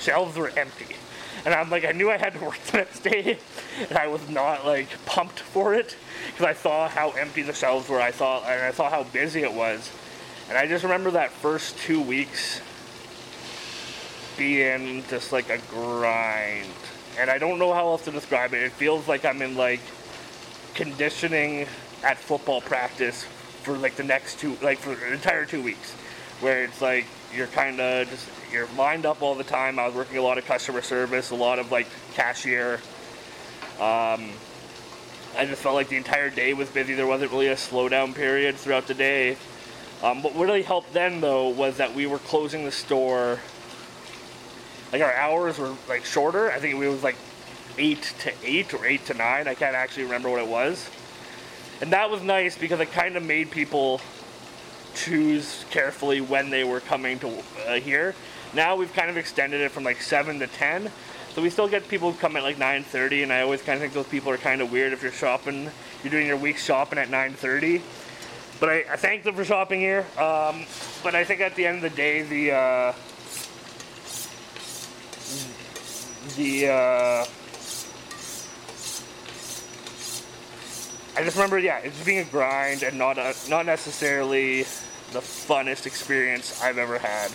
shelves 0.00 0.36
were 0.36 0.50
empty, 0.56 0.96
and 1.44 1.54
I'm 1.54 1.70
like, 1.70 1.84
I 1.84 1.92
knew 1.92 2.10
I 2.10 2.16
had 2.16 2.34
to 2.34 2.40
work 2.40 2.58
the 2.70 2.78
next 2.78 3.00
day, 3.00 3.38
and 3.88 3.98
I 3.98 4.08
was 4.08 4.28
not 4.28 4.66
like 4.66 4.88
pumped 5.06 5.40
for 5.40 5.74
it 5.74 5.96
because 6.26 6.46
I 6.46 6.54
saw 6.54 6.88
how 6.88 7.10
empty 7.10 7.42
the 7.42 7.52
shelves 7.52 7.88
were. 7.88 8.00
I 8.00 8.10
saw 8.10 8.42
and 8.42 8.62
I 8.62 8.72
saw 8.72 8.90
how 8.90 9.04
busy 9.04 9.42
it 9.42 9.52
was, 9.52 9.90
and 10.48 10.58
I 10.58 10.66
just 10.66 10.82
remember 10.82 11.12
that 11.12 11.30
first 11.30 11.78
two 11.78 12.00
weeks 12.00 12.60
being 14.36 15.04
just 15.08 15.32
like 15.32 15.50
a 15.50 15.58
grind, 15.70 16.66
and 17.18 17.30
I 17.30 17.38
don't 17.38 17.58
know 17.58 17.72
how 17.72 17.86
else 17.88 18.04
to 18.04 18.10
describe 18.10 18.52
it. 18.54 18.62
It 18.62 18.72
feels 18.72 19.06
like 19.06 19.24
I'm 19.24 19.42
in 19.42 19.56
like 19.56 19.80
conditioning 20.74 21.66
at 22.04 22.16
football 22.18 22.60
practice 22.60 23.24
for 23.62 23.76
like 23.76 23.96
the 23.96 24.04
next 24.04 24.38
two, 24.38 24.56
like 24.62 24.78
for 24.78 24.94
the 24.94 25.12
entire 25.12 25.44
two 25.44 25.62
weeks, 25.62 25.94
where 26.40 26.64
it's 26.64 26.80
like 26.80 27.06
you're 27.34 27.46
kind 27.48 27.80
of 27.80 28.08
just 28.08 28.28
you're 28.52 28.68
lined 28.76 29.06
up 29.06 29.22
all 29.22 29.34
the 29.34 29.44
time. 29.44 29.78
I 29.78 29.86
was 29.86 29.94
working 29.94 30.18
a 30.18 30.22
lot 30.22 30.38
of 30.38 30.44
customer 30.44 30.82
service, 30.82 31.30
a 31.30 31.34
lot 31.34 31.58
of 31.58 31.70
like 31.70 31.86
cashier. 32.14 32.74
Um, 33.78 34.30
I 35.36 35.44
just 35.46 35.62
felt 35.62 35.74
like 35.74 35.88
the 35.88 35.96
entire 35.96 36.30
day 36.30 36.54
was 36.54 36.68
busy. 36.68 36.94
There 36.94 37.06
wasn't 37.06 37.30
really 37.30 37.48
a 37.48 37.54
slowdown 37.54 38.14
period 38.14 38.56
throughout 38.56 38.86
the 38.86 38.94
day. 38.94 39.36
Um, 40.02 40.22
what 40.22 40.34
really 40.36 40.62
helped 40.62 40.92
then 40.92 41.20
though 41.20 41.48
was 41.48 41.76
that 41.76 41.94
we 41.94 42.06
were 42.06 42.18
closing 42.18 42.64
the 42.64 42.72
store. 42.72 43.38
Like 44.92 45.02
our 45.02 45.12
hours 45.12 45.58
were 45.58 45.74
like 45.88 46.04
shorter. 46.04 46.50
I 46.50 46.58
think 46.58 46.74
it 46.74 46.88
was 46.88 47.02
like 47.02 47.16
eight 47.76 48.14
to 48.20 48.32
eight 48.42 48.72
or 48.74 48.86
eight 48.86 49.04
to 49.06 49.14
nine. 49.14 49.48
I 49.48 49.54
can't 49.54 49.76
actually 49.76 50.04
remember 50.04 50.30
what 50.30 50.40
it 50.40 50.48
was. 50.48 50.88
And 51.80 51.92
that 51.92 52.10
was 52.10 52.22
nice 52.22 52.56
because 52.56 52.80
it 52.80 52.90
kind 52.90 53.16
of 53.16 53.22
made 53.22 53.50
people 53.50 54.00
choose 54.98 55.64
carefully 55.70 56.20
when 56.20 56.50
they 56.50 56.64
were 56.64 56.80
coming 56.80 57.18
to 57.20 57.42
uh, 57.66 57.74
here. 57.74 58.14
Now 58.54 58.76
we've 58.76 58.92
kind 58.92 59.10
of 59.10 59.16
extended 59.16 59.60
it 59.60 59.70
from 59.70 59.84
like 59.84 60.00
7 60.02 60.38
to 60.40 60.46
10. 60.46 60.90
So 61.34 61.42
we 61.42 61.50
still 61.50 61.68
get 61.68 61.86
people 61.88 62.10
who 62.12 62.18
come 62.18 62.36
at 62.36 62.42
like 62.42 62.56
9.30 62.56 63.22
and 63.22 63.32
I 63.32 63.42
always 63.42 63.62
kind 63.62 63.76
of 63.76 63.80
think 63.80 63.92
those 63.92 64.08
people 64.08 64.32
are 64.32 64.38
kind 64.38 64.60
of 64.60 64.72
weird 64.72 64.92
if 64.92 65.02
you're 65.02 65.12
shopping, 65.12 65.70
you're 66.02 66.10
doing 66.10 66.26
your 66.26 66.36
week 66.36 66.58
shopping 66.58 66.98
at 66.98 67.08
9.30. 67.08 67.80
But 68.58 68.68
I, 68.70 68.84
I 68.90 68.96
thank 68.96 69.22
them 69.22 69.34
for 69.36 69.44
shopping 69.44 69.80
here. 69.80 70.04
Um, 70.18 70.64
but 71.04 71.14
I 71.14 71.22
think 71.24 71.40
at 71.40 71.54
the 71.54 71.66
end 71.66 71.76
of 71.76 71.82
the 71.82 71.96
day, 71.96 72.22
the, 72.22 72.52
uh, 72.52 72.92
the, 76.36 76.68
uh, 76.68 77.26
I 81.16 81.24
just 81.24 81.36
remember, 81.36 81.58
yeah, 81.58 81.78
it's 81.78 82.04
being 82.04 82.18
a 82.18 82.24
grind 82.24 82.82
and 82.82 82.98
not 82.98 83.18
a, 83.18 83.34
not 83.48 83.66
necessarily 83.66 84.64
the 85.12 85.20
funnest 85.20 85.86
experience 85.86 86.60
I've 86.62 86.78
ever 86.78 86.98
had. 86.98 87.30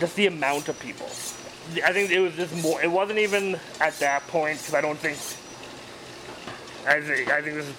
Just 0.00 0.16
the 0.16 0.26
amount 0.26 0.68
of 0.68 0.78
people. 0.80 1.06
I 1.84 1.92
think 1.92 2.10
it 2.10 2.20
was 2.20 2.34
just 2.34 2.54
more. 2.62 2.82
It 2.82 2.90
wasn't 2.90 3.18
even 3.18 3.58
at 3.80 3.98
that 4.00 4.26
point 4.28 4.58
because 4.58 4.74
I 4.74 4.80
don't 4.80 4.98
think. 4.98 5.16
I 6.86 7.00
think 7.00 7.30
I 7.30 7.40
think 7.40 7.54
this 7.54 7.66
is 7.66 7.74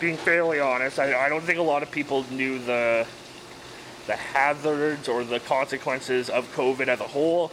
being 0.00 0.16
fairly 0.16 0.60
honest. 0.60 0.98
I, 0.98 1.26
I 1.26 1.28
don't 1.28 1.42
think 1.42 1.58
a 1.58 1.62
lot 1.62 1.82
of 1.82 1.90
people 1.90 2.24
knew 2.30 2.58
the 2.58 3.06
the 4.06 4.16
hazards 4.16 5.08
or 5.08 5.24
the 5.24 5.40
consequences 5.40 6.28
of 6.30 6.52
COVID 6.54 6.88
as 6.88 7.00
a 7.00 7.06
whole. 7.06 7.52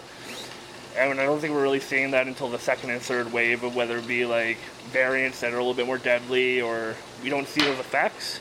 and 0.97 1.19
I 1.19 1.25
don't 1.25 1.39
think 1.39 1.53
we're 1.53 1.61
really 1.61 1.79
seeing 1.79 2.11
that 2.11 2.27
until 2.27 2.49
the 2.49 2.57
second 2.57 2.89
and 2.89 3.01
third 3.01 3.31
wave 3.31 3.63
of 3.63 3.75
whether 3.75 3.97
it 3.97 4.07
be 4.07 4.25
like 4.25 4.57
variants 4.91 5.41
that 5.41 5.53
are 5.53 5.57
a 5.57 5.59
little 5.59 5.75
bit 5.75 5.85
more 5.85 5.99
deadly 5.99 6.61
or 6.61 6.95
we 7.21 7.29
don't 7.29 7.47
see 7.47 7.61
those 7.61 7.77
effects. 7.79 8.39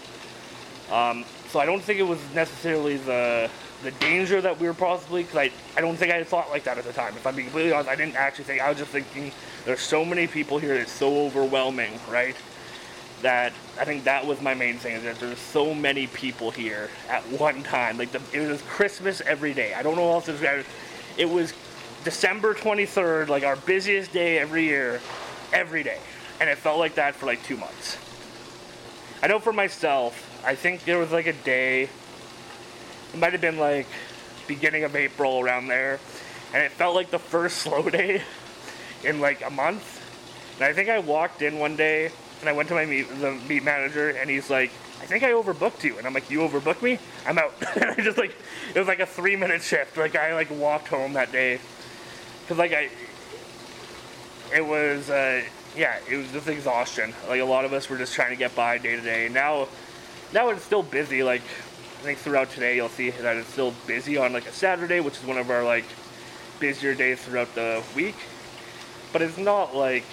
Um, 0.90 1.24
so 1.48 1.60
I 1.60 1.66
don't 1.66 1.82
think 1.82 1.98
it 1.98 2.04
was 2.04 2.20
necessarily 2.34 2.96
the 2.96 3.50
the 3.82 3.90
danger 3.92 4.40
that 4.40 4.58
we 4.58 4.66
were 4.66 4.74
possibly 4.74 5.22
because 5.22 5.36
I, 5.36 5.50
I 5.76 5.80
don't 5.80 5.96
think 5.96 6.10
I 6.10 6.24
thought 6.24 6.50
like 6.50 6.64
that 6.64 6.78
at 6.78 6.84
the 6.84 6.92
time. 6.92 7.14
If 7.14 7.26
I'm 7.26 7.36
being 7.36 7.48
completely 7.48 7.72
honest, 7.72 7.90
I 7.90 7.96
didn't 7.96 8.16
actually 8.16 8.44
think. 8.44 8.62
I 8.62 8.68
was 8.68 8.78
just 8.78 8.90
thinking 8.90 9.32
there's 9.64 9.80
so 9.80 10.04
many 10.04 10.26
people 10.26 10.58
here. 10.58 10.74
It's 10.74 10.92
so 10.92 11.26
overwhelming, 11.26 12.00
right? 12.10 12.36
That 13.22 13.52
I 13.78 13.84
think 13.84 14.04
that 14.04 14.26
was 14.26 14.40
my 14.40 14.54
main 14.54 14.78
thing 14.78 14.96
is 14.96 15.02
that 15.04 15.20
there's 15.20 15.38
so 15.38 15.74
many 15.74 16.06
people 16.06 16.50
here 16.50 16.90
at 17.08 17.22
one 17.30 17.62
time. 17.62 17.98
Like 17.98 18.12
the, 18.12 18.20
it 18.32 18.48
was 18.48 18.62
Christmas 18.62 19.20
every 19.20 19.54
day. 19.54 19.74
I 19.74 19.82
don't 19.82 19.96
know 19.96 20.06
what 20.06 20.28
else 20.28 20.42
it. 20.42 20.66
It 21.16 21.28
was 21.28 21.54
December 22.04 22.54
23rd, 22.54 23.28
like 23.28 23.42
our 23.44 23.56
busiest 23.56 24.12
day 24.12 24.38
every 24.38 24.64
year, 24.64 25.00
every 25.52 25.82
day, 25.82 25.98
and 26.40 26.48
it 26.48 26.58
felt 26.58 26.78
like 26.78 26.94
that 26.96 27.14
for 27.14 27.26
like 27.26 27.42
two 27.42 27.56
months. 27.56 27.98
I 29.22 29.28
know 29.28 29.38
for 29.38 29.52
myself, 29.52 30.35
I 30.46 30.54
think 30.54 30.84
there 30.84 30.98
was 30.98 31.10
like 31.10 31.26
a 31.26 31.32
day, 31.32 31.88
it 33.12 33.18
might 33.18 33.32
have 33.32 33.40
been 33.40 33.58
like 33.58 33.88
beginning 34.46 34.84
of 34.84 34.94
April 34.94 35.40
around 35.40 35.66
there, 35.66 35.98
and 36.54 36.62
it 36.62 36.70
felt 36.70 36.94
like 36.94 37.10
the 37.10 37.18
first 37.18 37.58
slow 37.62 37.90
day 37.90 38.22
in 39.02 39.20
like 39.20 39.44
a 39.44 39.50
month. 39.50 40.02
And 40.54 40.64
I 40.64 40.72
think 40.72 40.88
I 40.88 41.00
walked 41.00 41.42
in 41.42 41.58
one 41.58 41.74
day 41.74 42.12
and 42.40 42.48
I 42.48 42.52
went 42.52 42.68
to 42.68 42.76
my 42.76 42.86
meat, 42.86 43.08
the 43.20 43.32
meat 43.48 43.64
manager, 43.64 44.10
and 44.10 44.30
he's 44.30 44.48
like, 44.48 44.70
I 45.00 45.06
think 45.06 45.24
I 45.24 45.32
overbooked 45.32 45.82
you. 45.82 45.98
And 45.98 46.06
I'm 46.06 46.14
like, 46.14 46.30
you 46.30 46.38
overbooked 46.40 46.80
me? 46.80 47.00
I'm 47.26 47.38
out. 47.38 47.52
and 47.74 47.90
I 47.90 47.96
just 47.96 48.16
like, 48.16 48.34
it 48.72 48.78
was 48.78 48.86
like 48.88 49.00
a 49.00 49.06
three 49.06 49.34
minute 49.34 49.62
shift. 49.62 49.96
Like 49.96 50.14
I 50.14 50.32
like 50.34 50.50
walked 50.50 50.86
home 50.86 51.14
that 51.14 51.32
day. 51.32 51.58
Cause 52.46 52.56
like 52.56 52.72
I, 52.72 52.88
it 54.54 54.64
was, 54.64 55.10
uh, 55.10 55.42
yeah, 55.76 55.98
it 56.08 56.16
was 56.16 56.30
just 56.30 56.46
exhaustion. 56.46 57.12
Like 57.28 57.40
a 57.40 57.44
lot 57.44 57.64
of 57.64 57.72
us 57.72 57.90
were 57.90 57.98
just 57.98 58.14
trying 58.14 58.30
to 58.30 58.36
get 58.36 58.54
by 58.54 58.78
day 58.78 58.94
to 58.94 59.02
day. 59.02 59.28
Now, 59.28 59.66
now 60.36 60.50
it's 60.50 60.62
still 60.62 60.82
busy. 60.82 61.22
Like 61.22 61.40
I 61.40 62.02
think 62.02 62.18
throughout 62.18 62.50
today 62.50 62.76
you'll 62.76 62.90
see 62.90 63.08
that 63.10 63.36
it's 63.36 63.48
still 63.48 63.72
busy 63.86 64.18
on 64.18 64.34
like 64.34 64.46
a 64.46 64.52
Saturday, 64.52 65.00
which 65.00 65.16
is 65.16 65.24
one 65.24 65.38
of 65.38 65.50
our 65.50 65.64
like 65.64 65.86
busier 66.60 66.94
days 66.94 67.20
throughout 67.22 67.52
the 67.54 67.82
week. 67.96 68.16
But 69.12 69.22
it's 69.22 69.38
not 69.38 69.74
like 69.74 70.04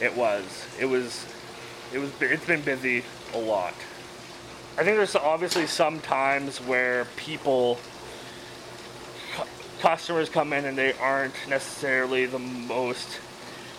it 0.00 0.16
was. 0.16 0.44
It 0.80 0.86
was. 0.86 1.26
It 1.92 1.98
was. 1.98 2.10
It's 2.20 2.46
been 2.46 2.62
busy 2.62 3.02
a 3.34 3.38
lot. 3.38 3.74
I 4.78 4.84
think 4.84 4.96
there's 4.96 5.16
obviously 5.16 5.66
some 5.66 6.00
times 6.00 6.58
where 6.58 7.06
people, 7.16 7.78
customers 9.80 10.30
come 10.30 10.52
in 10.52 10.64
and 10.64 10.78
they 10.78 10.92
aren't 10.94 11.34
necessarily 11.48 12.26
the 12.26 12.38
most 12.38 13.20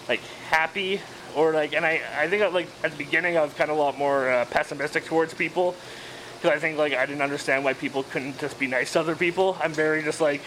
like 0.10 0.20
happy 0.50 1.00
or 1.36 1.54
like, 1.54 1.74
and 1.74 1.86
I 1.86 2.02
I 2.16 2.28
think 2.28 2.54
like 2.54 2.68
at 2.84 2.92
the 2.92 2.98
beginning 2.98 3.38
I 3.38 3.44
was 3.44 3.54
kind 3.54 3.70
of 3.70 3.78
a 3.78 3.80
lot 3.80 3.98
more 3.98 4.30
uh, 4.30 4.46
pessimistic 4.46 5.06
towards 5.06 5.34
people 5.34 5.76
because 6.36 6.56
I 6.56 6.60
think 6.60 6.78
like 6.78 6.94
I 6.94 7.06
didn't 7.06 7.22
understand 7.22 7.64
why 7.64 7.74
people 7.74 8.04
couldn't 8.04 8.40
just 8.40 8.60
be 8.60 8.68
nice 8.68 8.94
to 8.94 9.00
other 9.00 9.16
people. 9.16 9.58
I'm 9.62 9.74
very 9.74 10.04
just 10.04 10.22
like 10.22 10.42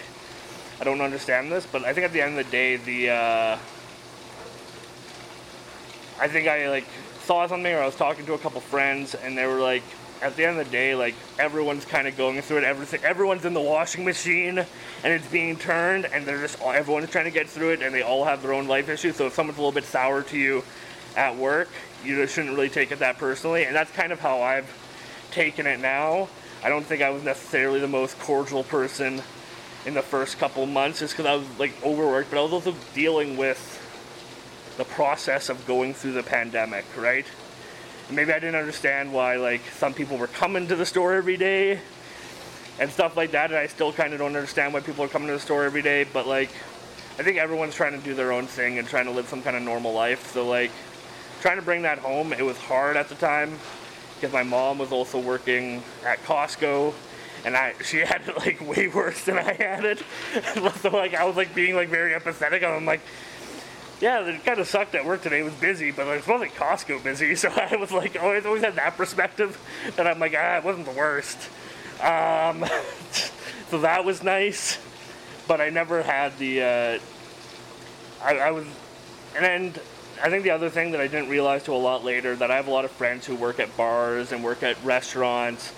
I 0.80 0.84
don't 0.84 1.00
understand 1.00 1.50
this, 1.50 1.66
but 1.66 1.84
I 1.84 1.92
think 1.92 2.06
at 2.06 2.12
the 2.12 2.22
end 2.22 2.38
of 2.38 2.44
the 2.44 2.50
day 2.50 2.76
the. 2.76 3.10
Uh, 3.10 3.58
I 6.18 6.28
think 6.28 6.48
I 6.48 6.70
like 6.70 6.86
saw 7.24 7.46
something 7.46 7.72
or 7.72 7.80
I 7.82 7.86
was 7.86 7.96
talking 7.96 8.24
to 8.26 8.34
a 8.34 8.38
couple 8.38 8.60
friends 8.60 9.14
and 9.14 9.36
they 9.36 9.46
were 9.46 9.60
like 9.60 9.82
at 10.22 10.36
the 10.36 10.44
end 10.44 10.58
of 10.58 10.64
the 10.64 10.72
day 10.72 10.94
like 10.94 11.14
everyone's 11.38 11.84
kind 11.84 12.08
of 12.08 12.16
going 12.16 12.40
through 12.40 12.58
it 12.58 12.64
everything 12.64 13.02
everyone's 13.04 13.44
in 13.44 13.54
the 13.54 13.60
washing 13.60 14.04
machine 14.04 14.58
and 14.58 15.12
it's 15.12 15.26
being 15.28 15.56
turned 15.56 16.06
and 16.06 16.24
they're 16.24 16.40
just 16.40 16.60
everyone's 16.62 17.10
trying 17.10 17.24
to 17.24 17.30
get 17.30 17.48
through 17.48 17.70
it 17.70 17.82
and 17.82 17.94
they 17.94 18.02
all 18.02 18.24
have 18.24 18.42
their 18.42 18.52
own 18.52 18.66
life 18.66 18.88
issues 18.88 19.16
so 19.16 19.26
if 19.26 19.34
someone's 19.34 19.58
a 19.58 19.60
little 19.60 19.72
bit 19.72 19.84
sour 19.84 20.22
to 20.22 20.38
you 20.38 20.62
at 21.16 21.36
work 21.36 21.68
you 22.04 22.16
just 22.16 22.34
shouldn't 22.34 22.54
really 22.54 22.68
take 22.68 22.92
it 22.92 22.98
that 22.98 23.18
personally 23.18 23.64
and 23.64 23.74
that's 23.74 23.90
kind 23.92 24.12
of 24.12 24.20
how 24.20 24.40
I've 24.40 24.70
taken 25.30 25.66
it 25.66 25.80
now 25.80 26.28
I 26.64 26.68
don't 26.68 26.84
think 26.84 27.02
I 27.02 27.10
was 27.10 27.22
necessarily 27.22 27.80
the 27.80 27.88
most 27.88 28.18
cordial 28.18 28.64
person 28.64 29.22
in 29.84 29.94
the 29.94 30.02
first 30.02 30.38
couple 30.38 30.66
months 30.66 31.00
just 31.00 31.14
because 31.14 31.26
I 31.26 31.34
was 31.34 31.58
like 31.58 31.72
overworked 31.84 32.30
but 32.30 32.38
I 32.38 32.42
was 32.42 32.52
also 32.52 32.74
dealing 32.94 33.36
with 33.36 33.82
the 34.76 34.84
process 34.84 35.48
of 35.48 35.66
going 35.66 35.94
through 35.94 36.12
the 36.12 36.22
pandemic, 36.22 36.84
right? 36.96 37.26
Maybe 38.10 38.32
I 38.32 38.38
didn't 38.38 38.54
understand 38.54 39.12
why 39.12 39.36
like 39.36 39.62
some 39.78 39.92
people 39.92 40.16
were 40.16 40.28
coming 40.28 40.68
to 40.68 40.76
the 40.76 40.86
store 40.86 41.14
every 41.14 41.36
day 41.36 41.80
and 42.78 42.90
stuff 42.90 43.16
like 43.16 43.32
that, 43.32 43.50
and 43.50 43.58
I 43.58 43.66
still 43.66 43.92
kind 43.92 44.12
of 44.12 44.18
don't 44.18 44.36
understand 44.36 44.72
why 44.74 44.80
people 44.80 45.04
are 45.04 45.08
coming 45.08 45.28
to 45.28 45.34
the 45.34 45.40
store 45.40 45.64
every 45.64 45.82
day. 45.82 46.04
But 46.04 46.26
like, 46.26 46.50
I 47.18 47.22
think 47.22 47.38
everyone's 47.38 47.74
trying 47.74 47.98
to 47.98 48.04
do 48.04 48.14
their 48.14 48.32
own 48.32 48.46
thing 48.46 48.78
and 48.78 48.86
trying 48.86 49.06
to 49.06 49.10
live 49.10 49.28
some 49.28 49.42
kind 49.42 49.56
of 49.56 49.62
normal 49.62 49.92
life. 49.92 50.32
So 50.32 50.46
like, 50.46 50.70
trying 51.40 51.56
to 51.56 51.62
bring 51.62 51.82
that 51.82 51.98
home, 51.98 52.32
it 52.32 52.44
was 52.44 52.58
hard 52.58 52.96
at 52.96 53.08
the 53.08 53.14
time 53.14 53.58
because 54.14 54.32
my 54.32 54.42
mom 54.42 54.78
was 54.78 54.92
also 54.92 55.18
working 55.18 55.82
at 56.04 56.22
Costco 56.24 56.94
and 57.44 57.56
I 57.56 57.74
she 57.84 57.98
had 58.04 58.22
it 58.26 58.36
like 58.36 58.60
way 58.60 58.88
worse 58.88 59.24
than 59.24 59.38
I 59.38 59.52
had 59.54 59.84
it. 59.84 60.02
so 60.80 60.90
like 60.90 61.14
I 61.14 61.24
was 61.24 61.36
like 61.36 61.54
being 61.54 61.74
like 61.74 61.88
very 61.88 62.12
empathetic. 62.12 62.56
and 62.56 62.66
I'm 62.66 62.84
like, 62.84 63.00
yeah, 64.00 64.20
it 64.26 64.44
kind 64.44 64.60
of 64.60 64.66
sucked 64.66 64.94
at 64.94 65.04
work 65.04 65.22
today. 65.22 65.40
It 65.40 65.44
was 65.44 65.54
busy, 65.54 65.90
but 65.90 66.06
it 66.08 66.26
wasn't 66.26 66.54
Costco 66.54 67.02
busy. 67.02 67.34
So 67.36 67.48
I 67.48 67.76
was 67.76 67.92
like, 67.92 68.20
always 68.20 68.44
always 68.44 68.62
had 68.62 68.76
that 68.76 68.96
perspective. 68.96 69.58
And 69.98 70.06
I'm 70.06 70.18
like, 70.18 70.34
ah, 70.36 70.58
it 70.58 70.64
wasn't 70.64 70.86
the 70.86 70.92
worst. 70.92 71.38
Um, 72.02 72.64
so 73.70 73.80
that 73.80 74.04
was 74.04 74.22
nice, 74.22 74.78
but 75.48 75.60
I 75.60 75.70
never 75.70 76.02
had 76.02 76.36
the. 76.38 76.62
Uh, 76.62 76.98
I, 78.22 78.38
I 78.38 78.50
was, 78.50 78.66
and 79.34 79.44
then 79.44 79.74
I 80.22 80.28
think 80.28 80.44
the 80.44 80.50
other 80.50 80.70
thing 80.70 80.92
that 80.92 81.00
I 81.00 81.06
didn't 81.06 81.28
realize 81.28 81.62
till 81.64 81.76
a 81.76 81.78
lot 81.78 82.04
later 82.04 82.36
that 82.36 82.50
I 82.50 82.56
have 82.56 82.68
a 82.68 82.70
lot 82.70 82.84
of 82.84 82.90
friends 82.90 83.26
who 83.26 83.34
work 83.34 83.60
at 83.60 83.74
bars 83.76 84.32
and 84.32 84.44
work 84.44 84.62
at 84.62 84.82
restaurants, 84.84 85.72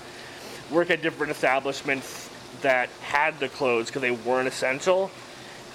work 0.71 0.91
at 0.91 1.03
different 1.03 1.33
establishments 1.33 2.31
that 2.63 2.89
had 3.01 3.39
to 3.41 3.49
close 3.49 3.87
because 3.87 4.03
they 4.03 4.11
weren't 4.11 4.49
essential, 4.49 5.11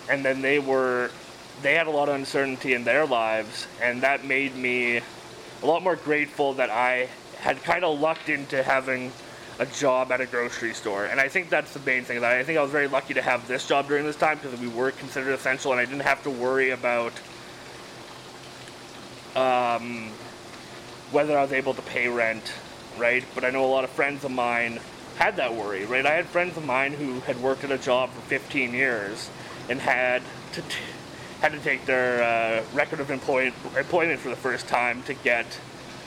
and 0.09 0.25
then 0.25 0.41
they 0.41 0.59
were 0.59 1.09
they 1.63 1.73
had 1.75 1.87
a 1.87 1.91
lot 1.91 2.09
of 2.09 2.15
uncertainty 2.15 2.73
in 2.73 2.83
their 2.83 3.05
lives, 3.05 3.67
and 3.81 4.01
that 4.03 4.25
made 4.25 4.55
me 4.55 4.97
a 4.97 5.65
lot 5.65 5.81
more 5.81 5.95
grateful 5.95 6.53
that 6.55 6.69
I 6.69 7.07
had 7.39 7.63
kind 7.63 7.83
of 7.83 7.99
lucked 7.99 8.29
into 8.29 8.61
having 8.61 9.11
a 9.59 9.65
job 9.65 10.11
at 10.11 10.19
a 10.19 10.25
grocery 10.25 10.73
store. 10.73 11.05
And 11.05 11.19
I 11.19 11.29
think 11.29 11.49
that's 11.49 11.73
the 11.73 11.79
main 11.79 12.03
thing. 12.03 12.21
That 12.21 12.33
I 12.33 12.43
think 12.43 12.59
I 12.59 12.61
was 12.61 12.71
very 12.71 12.87
lucky 12.87 13.13
to 13.13 13.21
have 13.21 13.47
this 13.47 13.67
job 13.67 13.87
during 13.87 14.05
this 14.05 14.15
time 14.15 14.39
because 14.41 14.59
we 14.59 14.67
were 14.67 14.91
considered 14.91 15.31
essential, 15.31 15.71
and 15.71 15.79
I 15.79 15.85
didn't 15.85 16.01
have 16.01 16.21
to 16.23 16.29
worry 16.29 16.71
about 16.71 17.13
um, 19.35 20.09
whether 21.11 21.37
I 21.37 21.41
was 21.41 21.53
able 21.53 21.73
to 21.73 21.81
pay 21.83 22.07
rent, 22.07 22.51
right? 22.97 23.23
But 23.33 23.45
I 23.45 23.51
know 23.51 23.65
a 23.65 23.67
lot 23.67 23.83
of 23.83 23.89
friends 23.91 24.23
of 24.23 24.31
mine 24.31 24.79
had 25.17 25.37
that 25.37 25.53
worry, 25.53 25.85
right? 25.85 26.05
I 26.05 26.13
had 26.13 26.25
friends 26.25 26.57
of 26.57 26.65
mine 26.65 26.93
who 26.93 27.19
had 27.21 27.41
worked 27.41 27.63
at 27.63 27.71
a 27.71 27.77
job 27.77 28.09
for 28.11 28.21
15 28.21 28.73
years 28.73 29.29
and 29.69 29.79
had 29.79 30.23
to 30.53 30.61
t- 30.61 30.77
had 31.43 31.51
to 31.51 31.59
take 31.59 31.85
their 31.85 32.23
uh, 32.23 32.63
record 32.73 33.01
of 33.01 33.11
employ- 33.11 33.51
employment 33.77 34.17
for 34.17 34.29
the 34.29 34.35
first 34.35 34.65
time 34.65 35.03
to 35.03 35.13
get 35.13 35.45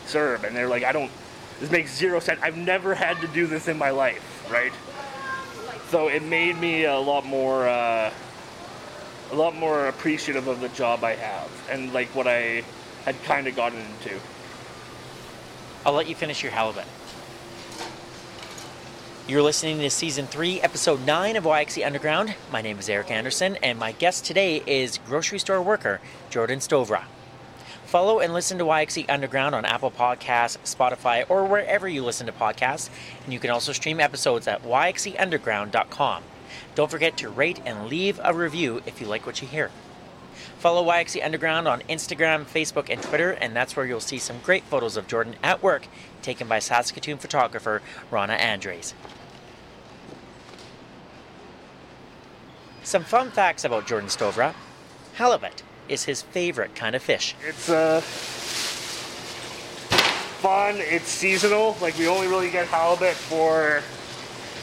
CERB, 0.07 0.45
and 0.45 0.57
they're 0.57 0.66
like, 0.66 0.83
I 0.83 0.93
don't. 0.93 1.11
This 1.61 1.71
makes 1.71 1.95
zero 1.95 2.21
sense. 2.21 2.40
I've 2.43 2.57
never 2.57 2.95
had 2.95 3.21
to 3.21 3.28
do 3.28 3.47
this 3.47 3.69
in 3.69 3.76
my 3.76 3.90
life, 3.90 4.50
right? 4.50 4.73
So 5.90 6.09
it 6.09 6.23
made 6.23 6.57
me 6.57 6.85
a 6.85 6.97
lot 6.99 7.26
more, 7.26 7.69
uh, 7.69 8.11
a 9.31 9.35
lot 9.35 9.55
more 9.55 9.88
appreciative 9.88 10.49
of 10.49 10.61
the 10.61 10.71
job 10.71 11.05
I 11.05 11.14
have 11.16 11.50
and 11.71 11.93
like 11.93 12.09
what 12.14 12.26
I 12.26 12.64
had 13.05 13.23
kind 13.25 13.47
of 13.47 13.55
gotten 13.55 13.78
into. 13.78 14.19
I'll 15.85 15.93
let 15.93 16.09
you 16.09 16.14
finish 16.14 16.43
your 16.43 16.52
halibut. 16.52 16.87
You're 19.28 19.42
listening 19.42 19.80
to 19.80 19.90
season 19.90 20.28
three, 20.28 20.61
episode 20.61 21.04
nine 21.04 21.35
of 21.35 21.42
YXE 21.42 21.85
Underground. 21.85 22.37
My 22.52 22.62
name 22.62 22.78
is 22.78 22.88
Eric 22.88 23.11
Anderson, 23.11 23.56
and 23.61 23.76
my 23.76 23.90
guest 23.90 24.25
today 24.25 24.62
is 24.64 25.00
grocery 25.04 25.40
store 25.40 25.61
worker 25.61 26.00
Jordan 26.30 26.61
Stovra. 26.61 27.02
Follow 27.87 28.21
and 28.21 28.33
listen 28.33 28.56
to 28.59 28.64
YXE 28.64 29.11
Underground 29.11 29.56
on 29.56 29.64
Apple 29.64 29.90
Podcasts, 29.90 30.59
Spotify, 30.59 31.28
or 31.28 31.45
wherever 31.45 31.88
you 31.88 32.04
listen 32.04 32.26
to 32.26 32.33
podcasts. 32.33 32.88
And 33.25 33.33
you 33.33 33.40
can 33.40 33.50
also 33.50 33.73
stream 33.73 33.99
episodes 33.99 34.47
at 34.47 34.62
yxeunderground.com. 34.62 36.23
Don't 36.76 36.90
forget 36.92 37.16
to 37.16 37.28
rate 37.28 37.61
and 37.66 37.88
leave 37.88 38.21
a 38.23 38.33
review 38.33 38.80
if 38.87 39.00
you 39.00 39.09
like 39.09 39.26
what 39.26 39.42
you 39.42 39.49
hear. 39.49 39.73
Follow 40.59 40.85
YXE 40.85 41.25
Underground 41.25 41.66
on 41.66 41.80
Instagram, 41.83 42.45
Facebook, 42.45 42.88
and 42.88 43.02
Twitter, 43.02 43.33
and 43.33 43.56
that's 43.56 43.75
where 43.75 43.87
you'll 43.87 43.99
see 43.99 44.18
some 44.18 44.38
great 44.45 44.62
photos 44.64 44.97
of 44.97 45.09
Jordan 45.09 45.35
at 45.42 45.64
work 45.64 45.88
taken 46.23 46.47
by 46.47 46.61
Saskatoon 46.61 47.18
photographer 47.18 47.83
Rana 48.11 48.35
Andres. 48.35 48.95
Some 52.87 53.02
fun 53.02 53.31
facts 53.33 53.64
about 53.64 53.88
Jordan 53.88 54.09
Stovra. 54.09 54.55
Halibut 55.14 55.64
is 55.88 56.05
his 56.05 56.23
favorite 56.23 56.76
kind 56.76 56.95
of 56.95 57.02
fish. 57.02 57.35
It's 57.45 57.69
uh, 57.69 58.00
fun. 60.40 60.76
It's 60.78 61.09
seasonal. 61.09 61.76
Like 61.81 61.99
we 61.99 62.07
only 62.07 62.28
really 62.28 62.49
get 62.49 62.69
halibut 62.69 63.14
for. 63.14 63.83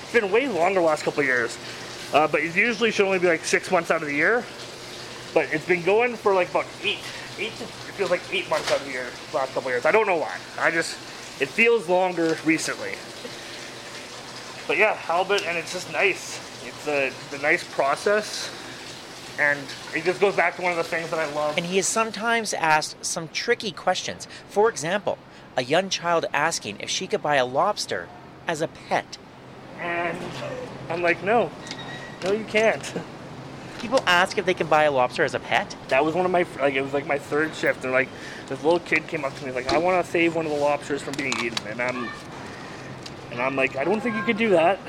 It's 0.04 0.14
been 0.14 0.32
way 0.32 0.48
longer 0.48 0.80
the 0.80 0.86
last 0.86 1.04
couple 1.04 1.22
years. 1.22 1.58
Uh, 2.14 2.26
but 2.30 2.40
it 2.40 2.56
usually 2.56 2.92
should 2.92 3.06
only 3.06 3.20
be 3.20 3.28
like 3.28 3.44
six 3.44 3.70
months 3.70 3.92
out 3.92 4.02
of 4.02 4.08
the 4.08 4.16
year. 4.16 4.46
But 5.34 5.52
it's 5.52 5.68
been 5.68 5.84
going 5.84 6.16
for 6.16 6.34
like 6.34 6.50
about 6.50 6.68
eight, 6.82 7.00
eight 7.38 7.54
to, 7.58 7.64
it 7.64 7.94
feels 7.98 8.10
like 8.10 8.22
eight 8.32 8.50
months 8.50 8.72
out 8.72 8.80
of 8.80 8.86
the 8.86 8.92
year, 8.94 9.08
last 9.34 9.54
couple 9.54 9.70
years. 9.70 9.86
I 9.86 9.92
don't 9.92 10.08
know 10.08 10.16
why. 10.16 10.38
I 10.58 10.72
just, 10.72 10.94
it 11.42 11.50
feels 11.50 11.90
longer 11.90 12.38
recently. 12.46 12.96
But 14.66 14.78
yeah, 14.78 14.96
halibut, 14.96 15.44
and 15.46 15.58
it's 15.58 15.74
just 15.74 15.92
nice. 15.92 16.53
A, 16.88 17.12
the 17.32 17.38
nice 17.40 17.64
process, 17.64 18.50
and 19.40 19.60
it 19.96 20.04
just 20.04 20.20
goes 20.20 20.36
back 20.36 20.56
to 20.58 20.62
one 20.62 20.72
of 20.72 20.78
the 20.78 20.84
things 20.84 21.10
that 21.10 21.20
I 21.20 21.32
love. 21.34 21.58
And 21.58 21.66
he 21.66 21.78
is 21.80 21.88
sometimes 21.88 22.54
asked 22.54 23.04
some 23.04 23.30
tricky 23.30 23.72
questions. 23.72 24.28
For 24.50 24.70
example, 24.70 25.18
a 25.56 25.64
young 25.64 25.90
child 25.90 26.26
asking 26.34 26.80
if 26.82 26.90
she 26.90 27.08
could 27.08 27.22
buy 27.22 27.36
a 27.36 27.46
lobster 27.46 28.10
as 28.48 28.62
a 28.62 28.68
pet. 28.68 29.18
And 29.80 30.18
I'm 30.90 31.02
like, 31.02 31.24
no, 31.24 31.50
no, 32.24 32.32
you 32.32 32.44
can't. 32.46 32.94
People 33.80 34.02
ask 34.06 34.38
if 34.38 34.46
they 34.46 34.54
can 34.54 34.68
buy 34.68 34.84
a 34.84 34.92
lobster 34.92 35.24
as 35.24 35.34
a 35.34 35.40
pet. 35.40 35.76
That 35.90 36.06
was 36.06 36.16
one 36.16 36.26
of 36.26 36.32
my 36.32 36.46
like 36.60 36.74
it 36.74 36.82
was 36.82 36.94
like 36.94 37.06
my 37.06 37.18
third 37.18 37.54
shift, 37.56 37.84
and 37.84 37.92
like 37.92 38.08
this 38.48 38.64
little 38.64 38.80
kid 38.80 39.08
came 39.08 39.26
up 39.26 39.36
to 39.38 39.46
me 39.46 39.52
like, 39.52 39.74
I 39.74 39.78
want 39.78 40.06
to 40.06 40.12
save 40.12 40.36
one 40.36 40.46
of 40.46 40.52
the 40.52 40.58
lobsters 40.58 41.02
from 41.02 41.16
being 41.16 41.34
eaten, 41.44 41.68
and 41.68 41.82
I'm 41.82 42.10
and 43.32 43.42
I'm 43.42 43.56
like, 43.56 43.76
I 43.76 43.84
don't 43.84 44.00
think 44.00 44.16
you 44.16 44.24
could 44.24 44.38
do 44.38 44.50
that. 44.52 44.80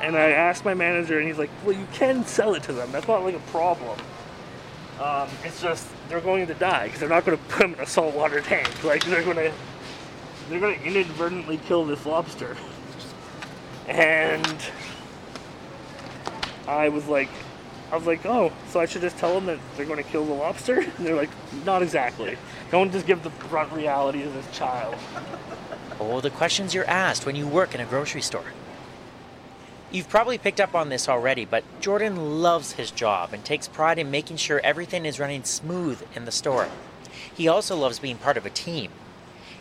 And 0.00 0.16
I 0.16 0.30
asked 0.30 0.64
my 0.64 0.74
manager, 0.74 1.18
and 1.18 1.28
he's 1.28 1.38
like, 1.38 1.50
Well, 1.64 1.76
you 1.76 1.86
can 1.92 2.24
sell 2.24 2.54
it 2.54 2.62
to 2.64 2.72
them. 2.72 2.90
That's 2.92 3.08
not 3.08 3.22
like 3.22 3.34
a 3.34 3.50
problem. 3.50 3.98
Um, 5.00 5.28
it's 5.44 5.62
just 5.62 5.88
they're 6.08 6.20
going 6.20 6.46
to 6.46 6.54
die 6.54 6.84
because 6.84 7.00
they're 7.00 7.08
not 7.08 7.24
going 7.24 7.38
to 7.38 7.44
put 7.44 7.60
them 7.60 7.74
in 7.74 7.80
a 7.80 7.86
saltwater 7.86 8.40
tank. 8.40 8.84
Like 8.84 9.04
they're 9.04 9.24
going 9.24 9.36
to 9.36 9.52
they're 10.50 10.60
going 10.60 10.78
to 10.78 10.84
inadvertently 10.84 11.58
kill 11.58 11.84
this 11.84 12.04
lobster. 12.04 12.56
And 13.88 14.56
I 16.68 16.88
was 16.88 17.06
like, 17.06 17.28
I 17.90 17.96
was 17.96 18.06
like, 18.06 18.26
oh, 18.26 18.52
so 18.68 18.78
I 18.78 18.86
should 18.86 19.00
just 19.00 19.16
tell 19.16 19.34
them 19.34 19.46
that 19.46 19.58
they're 19.76 19.86
going 19.86 20.02
to 20.02 20.08
kill 20.08 20.24
the 20.24 20.34
lobster? 20.34 20.80
And 20.98 21.06
they're 21.06 21.16
like, 21.16 21.30
not 21.64 21.82
exactly. 21.82 22.36
Don't 22.70 22.92
just 22.92 23.06
give 23.06 23.22
the 23.22 23.30
brunt 23.30 23.72
reality 23.72 24.22
to 24.22 24.28
this 24.28 24.50
child. 24.56 24.94
Oh, 25.98 26.20
the 26.20 26.30
questions 26.30 26.74
you're 26.74 26.88
asked 26.88 27.26
when 27.26 27.36
you 27.36 27.46
work 27.46 27.74
in 27.74 27.80
a 27.80 27.86
grocery 27.86 28.22
store. 28.22 28.52
You've 29.92 30.08
probably 30.08 30.38
picked 30.38 30.60
up 30.60 30.76
on 30.76 30.88
this 30.88 31.08
already, 31.08 31.44
but 31.44 31.64
Jordan 31.80 32.40
loves 32.40 32.72
his 32.72 32.92
job 32.92 33.32
and 33.32 33.44
takes 33.44 33.66
pride 33.66 33.98
in 33.98 34.08
making 34.08 34.36
sure 34.36 34.60
everything 34.62 35.04
is 35.04 35.18
running 35.18 35.42
smooth 35.42 36.00
in 36.14 36.26
the 36.26 36.32
store. 36.32 36.68
He 37.34 37.48
also 37.48 37.76
loves 37.76 37.98
being 37.98 38.16
part 38.16 38.36
of 38.36 38.46
a 38.46 38.50
team. 38.50 38.92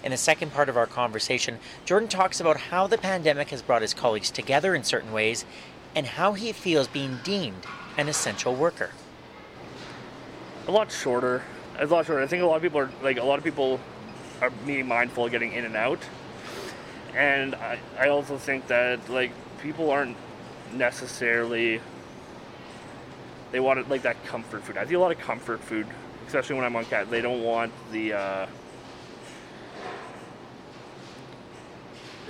In 0.03 0.11
the 0.11 0.17
second 0.17 0.53
part 0.53 0.69
of 0.69 0.77
our 0.77 0.85
conversation, 0.85 1.57
Jordan 1.83 2.07
talks 2.07 2.39
about 2.39 2.57
how 2.57 2.85
the 2.85 2.97
pandemic 2.97 3.49
has 3.49 3.63
brought 3.63 3.81
his 3.81 3.95
colleagues 3.95 4.29
together 4.29 4.75
in 4.75 4.83
certain 4.83 5.11
ways 5.11 5.45
and 5.95 6.05
how 6.05 6.33
he 6.33 6.51
feels 6.51 6.87
being 6.87 7.17
deemed 7.23 7.65
an 7.97 8.07
essential 8.07 8.55
worker. 8.55 8.91
A 10.67 10.71
lot 10.71 10.91
shorter. 10.91 11.41
A 11.79 11.87
lot 11.87 12.05
shorter. 12.05 12.21
I 12.21 12.27
think 12.27 12.43
a 12.43 12.45
lot 12.45 12.57
of 12.57 12.61
people 12.61 12.81
are 12.81 12.91
like 13.01 13.17
a 13.17 13.23
lot 13.23 13.39
of 13.39 13.43
people 13.43 13.79
are 14.41 14.51
being 14.51 14.87
mindful 14.87 15.25
of 15.25 15.31
getting 15.31 15.53
in 15.53 15.65
and 15.65 15.75
out. 15.75 15.99
And 17.15 17.55
I, 17.55 17.79
I 17.97 18.09
also 18.09 18.37
think 18.37 18.67
that 18.67 19.09
like 19.09 19.31
people 19.61 19.89
aren't 19.91 20.17
necessarily 20.73 21.81
they 23.51 23.59
want 23.59 23.79
it 23.79 23.89
like 23.89 24.03
that 24.03 24.23
comfort 24.25 24.63
food. 24.63 24.77
I 24.77 24.85
see 24.85 24.93
a 24.93 24.99
lot 24.99 25.11
of 25.11 25.19
comfort 25.19 25.59
food, 25.61 25.87
especially 26.27 26.55
when 26.55 26.65
I'm 26.65 26.75
on 26.75 26.85
cat. 26.85 27.09
They 27.09 27.21
don't 27.21 27.43
want 27.43 27.71
the 27.91 28.13
uh, 28.13 28.45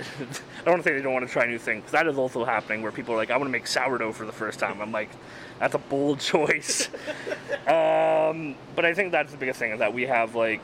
I 0.00 0.64
don't 0.64 0.74
want 0.74 0.82
to 0.82 0.88
say 0.88 0.94
they 0.96 1.02
don't 1.02 1.12
want 1.12 1.26
to 1.26 1.32
try 1.32 1.46
new 1.46 1.58
things. 1.58 1.90
That 1.90 2.06
is 2.06 2.16
also 2.16 2.44
happening 2.44 2.82
where 2.82 2.92
people 2.92 3.14
are 3.14 3.18
like, 3.18 3.30
I 3.30 3.36
want 3.36 3.48
to 3.48 3.52
make 3.52 3.66
sourdough 3.66 4.12
for 4.12 4.24
the 4.24 4.32
first 4.32 4.58
time. 4.58 4.80
I'm 4.80 4.92
like, 4.92 5.10
that's 5.58 5.74
a 5.74 5.78
bold 5.78 6.20
choice. 6.20 6.88
um, 7.66 8.54
but 8.74 8.84
I 8.84 8.94
think 8.94 9.12
that's 9.12 9.32
the 9.32 9.38
biggest 9.38 9.58
thing 9.58 9.72
is 9.72 9.78
that 9.78 9.92
we 9.92 10.02
have 10.04 10.34
like, 10.34 10.62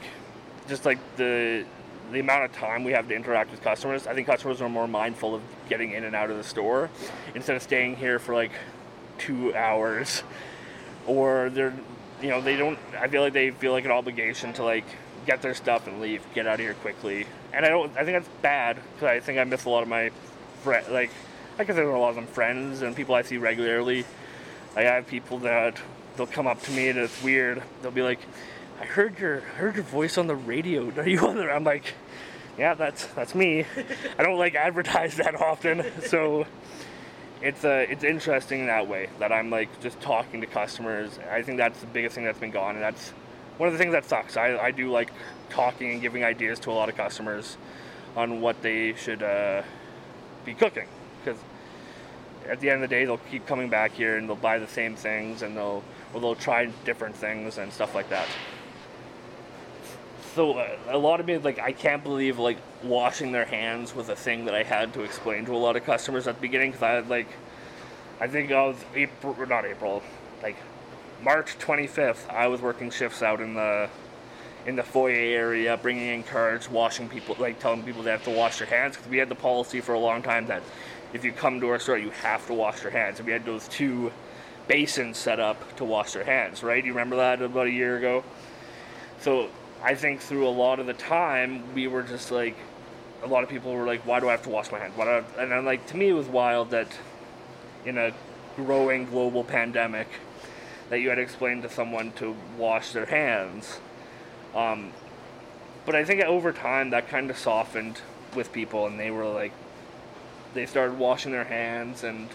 just 0.69 0.85
like 0.85 0.99
the 1.17 1.65
the 2.13 2.21
amount 2.21 2.45
of 2.45 2.53
time 2.53 2.85
we 2.85 2.93
have 2.93 3.09
to 3.09 3.15
interact 3.15 3.51
with 3.51 3.61
customers. 3.63 4.07
I 4.07 4.15
think 4.15 4.27
customers 4.27 4.63
are 4.63 4.69
more 4.69 4.87
mindful 4.87 5.35
of 5.35 5.43
getting 5.69 5.93
in 5.93 6.05
and 6.05 6.15
out 6.15 6.31
of 6.31 6.37
the 6.37 6.45
store 6.45 6.91
instead 7.35 7.57
of 7.57 7.63
staying 7.63 7.97
here 7.97 8.19
for 8.19 8.35
like 8.35 8.53
two 9.19 9.55
hours, 9.55 10.23
or 11.07 11.51
they're, 11.51 11.75
you 12.23 12.29
know, 12.29 12.41
they 12.41 12.57
don't. 12.57 12.79
I 12.99 13.09
feel 13.09 13.23
like 13.23 13.33
they 13.33 13.51
feel 13.51 13.73
like 13.73 13.85
an 13.85 13.91
obligation 13.91 14.53
to 14.55 14.65
like 14.65 14.85
get 15.27 15.43
their 15.43 15.55
stuff 15.55 15.87
and 15.87 16.01
leave, 16.01 16.23
get 16.35 16.47
out 16.47 16.55
of 16.55 16.61
here 16.61 16.75
quickly. 16.75 17.27
And 17.53 17.65
I 17.65 17.69
don't. 17.69 17.91
I 17.97 18.05
think 18.05 18.19
that's 18.19 18.43
bad 18.43 18.79
because 18.95 19.09
I 19.09 19.21
think 19.21 19.39
I 19.39 19.45
miss 19.45 19.65
a 19.65 19.71
lot 19.71 19.83
of 19.83 19.89
my 19.89 20.11
friends. 20.63 20.89
Like 20.89 21.11
I 21.59 21.65
consider 21.65 21.91
a 21.91 21.99
lot 21.99 22.11
of 22.11 22.17
them 22.17 22.27
friends 22.27 22.83
and 22.83 22.95
people 22.95 23.15
I 23.15 23.23
see 23.23 23.39
regularly. 23.39 24.05
I 24.77 24.83
have 24.83 25.07
people 25.07 25.39
that 25.41 25.79
they'll 26.17 26.27
come 26.27 26.47
up 26.47 26.63
to 26.63 26.71
me 26.71 26.89
and 26.89 26.99
it's 26.99 27.23
weird. 27.23 27.63
They'll 27.81 27.91
be 27.91 28.03
like, 28.03 28.21
"I 28.81 28.85
heard 28.85 29.19
your 29.19 29.41
heard 29.41 29.77
your 29.77 29.85
voice 29.85 30.19
on 30.19 30.27
the 30.27 30.37
radio. 30.37 30.93
Are 30.97 31.09
you 31.09 31.27
on 31.27 31.37
there?" 31.37 31.51
I'm 31.51 31.65
like, 31.65 31.95
"Yeah, 32.59 32.75
that's 32.75 33.07
that's 33.09 33.35
me." 33.35 33.65
I 34.19 34.23
don't 34.23 34.39
like 34.39 34.55
advertise 34.55 35.17
that 35.17 35.41
often, 35.41 35.85
so 36.07 36.47
it's 37.43 37.65
uh, 37.65 37.87
it's 37.89 38.05
interesting 38.05 38.67
that 38.67 38.89
way 38.89 39.09
that 39.19 39.33
I'm 39.33 39.51
like 39.51 39.81
just 39.81 40.01
talking 40.01 40.41
to 40.41 40.47
customers. 40.47 41.19
I 41.31 41.43
think 41.43 41.59
that's 41.59 41.81
the 41.81 41.87
biggest 41.87 42.15
thing 42.15 42.25
that's 42.25 42.39
been 42.39 42.51
gone, 42.51 42.75
and 42.75 42.83
that's 42.83 43.11
one 43.59 43.69
of 43.69 43.73
the 43.73 43.79
things 43.79 43.93
that 43.93 44.05
sucks. 44.05 44.37
I, 44.37 44.57
I 44.57 44.71
do 44.71 44.91
like 44.91 45.11
talking 45.51 45.93
and 45.93 46.03
giving 46.03 46.25
ideas 46.25 46.59
to 46.61 46.71
a 46.71 46.73
lot 46.73 46.89
of 46.89 46.97
customers 46.97 47.57
on 48.17 48.41
what 48.41 48.61
they 48.63 48.95
should 48.95 49.23
uh, 49.23 49.63
be 50.45 50.55
cooking 50.55 50.89
because 51.25 51.41
at 52.49 52.61
the 52.61 52.71
end 52.71 52.83
of 52.83 52.89
the 52.89 52.95
day 52.95 53.05
they'll 53.05 53.19
keep 53.19 53.47
coming 53.47 53.69
back 53.69 53.93
here 53.93 54.17
and 54.17 54.29
they'll 54.29 54.37
buy 54.37 54.59
the 54.59 54.69
same 54.69 54.95
things 54.95 55.43
and 55.43 55.57
they'll 55.57 55.83
or 56.15 56.21
they'll 56.21 56.35
try 56.35 56.67
different 56.85 57.15
things 57.15 57.59
and 57.59 57.73
stuff 57.73 57.95
like 57.95 58.09
that. 58.09 58.27
So 60.37 60.59
uh, 60.59 60.77
a 60.89 60.99
lot 60.99 61.19
of 61.19 61.25
me 61.25 61.39
like 61.39 61.59
I 61.59 61.73
can't 61.73 62.05
believe 62.05 62.39
like 62.39 62.59
washing 62.85 63.33
their 63.33 63.47
hands 63.47 63.95
was 63.95 64.11
a 64.11 64.15
thing 64.15 64.45
that 64.45 64.55
I 64.55 64.65
had 64.65 64.93
to 64.93 65.01
explain 65.01 65.47
to 65.47 65.55
a 65.55 65.57
lot 65.57 65.77
of 65.77 65.85
customers 65.85 66.27
at 66.27 66.35
the 66.35 66.43
beginning 66.43 66.73
because 66.73 66.83
I 66.83 66.91
had 66.91 67.09
like 67.09 67.29
I 68.21 68.29
think 68.29 68.53
I 68.53 68.67
was 68.67 68.77
April 68.95 69.35
not 69.47 69.65
April 69.65 70.03
like 70.43 70.57
March 71.23 71.59
25th, 71.59 72.29
I 72.29 72.49
was 72.49 72.61
working 72.61 72.91
shifts 72.91 73.23
out 73.23 73.41
in 73.41 73.55
the 73.55 73.89
in 74.67 74.77
the 74.77 74.83
foyer 74.83 75.15
area, 75.15 75.75
bringing 75.79 76.09
in 76.09 76.23
cards, 76.23 76.69
washing 76.69 77.09
people, 77.09 77.35
like 77.39 77.59
telling 77.59 77.83
people 77.83 78.03
they 78.03 78.11
have 78.11 78.25
to 78.25 78.31
wash 78.31 78.59
their 78.59 78.67
hands 78.67 78.95
because 78.95 79.11
we 79.11 79.17
had 79.17 79.31
the 79.31 79.35
policy 79.35 79.81
for 79.81 79.95
a 79.95 79.99
long 79.99 80.21
time 80.21 80.47
that 80.49 80.63
if 81.15 81.25
you 81.25 81.33
come 81.33 81.61
to 81.61 81.69
our 81.71 81.79
store, 81.79 81.97
you 81.97 82.11
have 82.11 82.47
to 82.49 82.53
wash 82.53 82.83
your 82.83 82.93
hands. 82.93 83.21
And 83.21 83.27
we 83.27 83.33
had 83.33 83.47
those 83.47 83.69
two 83.69 84.13
basins 84.69 85.17
set 85.17 85.41
up 85.41 85.77
to 85.77 85.85
wash 85.87 86.13
their 86.13 86.25
hands, 86.25 86.63
right? 86.63 86.85
You 86.85 86.93
remember 86.93 87.17
that 87.17 87.41
about 87.41 87.69
a 87.69 87.71
year 87.71 87.97
ago? 87.97 88.23
So 89.21 89.49
I 89.87 89.95
think 89.95 90.21
through 90.21 90.49
a 90.49 90.51
lot 90.51 90.81
of 90.81 90.87
the 90.87 90.95
time, 90.95 91.73
we 91.73 91.87
were 91.87 92.03
just 92.03 92.33
like, 92.33 92.57
a 93.23 93.29
lot 93.29 93.45
of 93.45 93.49
people 93.49 93.73
were 93.73 93.87
like, 93.87 94.05
why 94.05 94.19
do 94.19 94.29
I 94.29 94.33
have 94.33 94.43
to 94.43 94.49
wash 94.49 94.73
my 94.73 94.81
hands? 94.81 94.95
Why 94.97 95.05
do 95.05 95.11
I 95.11 95.43
and 95.45 95.55
I'm 95.55 95.65
like, 95.65 95.87
to 95.87 95.97
me, 95.97 96.09
it 96.09 96.13
was 96.13 96.27
wild 96.27 96.71
that 96.71 96.89
in 97.85 97.97
a 97.97 98.13
growing 98.57 99.07
global 99.07 99.45
pandemic, 99.45 100.09
that 100.91 100.99
you 100.99 101.09
had 101.09 101.15
to 101.15 101.23
explain 101.23 101.63
to 101.63 101.71
someone 101.71 102.11
to 102.17 102.35
wash 102.59 102.91
their 102.91 103.07
hands. 103.07 103.79
Um, 104.57 104.91
but 105.85 105.95
I 105.95 106.05
think 106.05 106.21
over 106.25 106.51
time 106.51 106.91
that 106.91 107.09
kind 107.09 107.31
of 107.31 107.39
softened 107.39 108.01
with 108.35 108.53
people, 108.53 108.89
and 108.89 108.99
they 108.99 109.13
were 109.13 109.29
like, 109.29 109.53
they 110.55 110.67
started 110.67 110.99
washing 110.99 111.31
their 111.31 111.45
hands, 111.45 112.03
and 112.03 112.29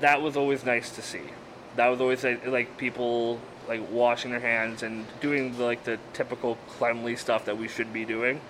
that 0.00 0.20
was 0.20 0.36
always 0.36 0.64
nice 0.64 0.90
to 0.96 1.02
see. 1.02 1.30
That 1.76 1.86
was 1.86 2.00
always 2.00 2.24
like, 2.24 2.44
like 2.44 2.76
people 2.76 3.40
like 3.68 3.90
washing 3.90 4.30
their 4.30 4.40
hands 4.40 4.82
and 4.82 5.06
doing 5.20 5.58
like 5.58 5.84
the 5.84 5.98
typical 6.12 6.56
cleanly 6.68 7.16
stuff 7.16 7.44
that 7.46 7.56
we 7.56 7.68
should 7.68 7.92
be 7.92 8.04
doing. 8.04 8.40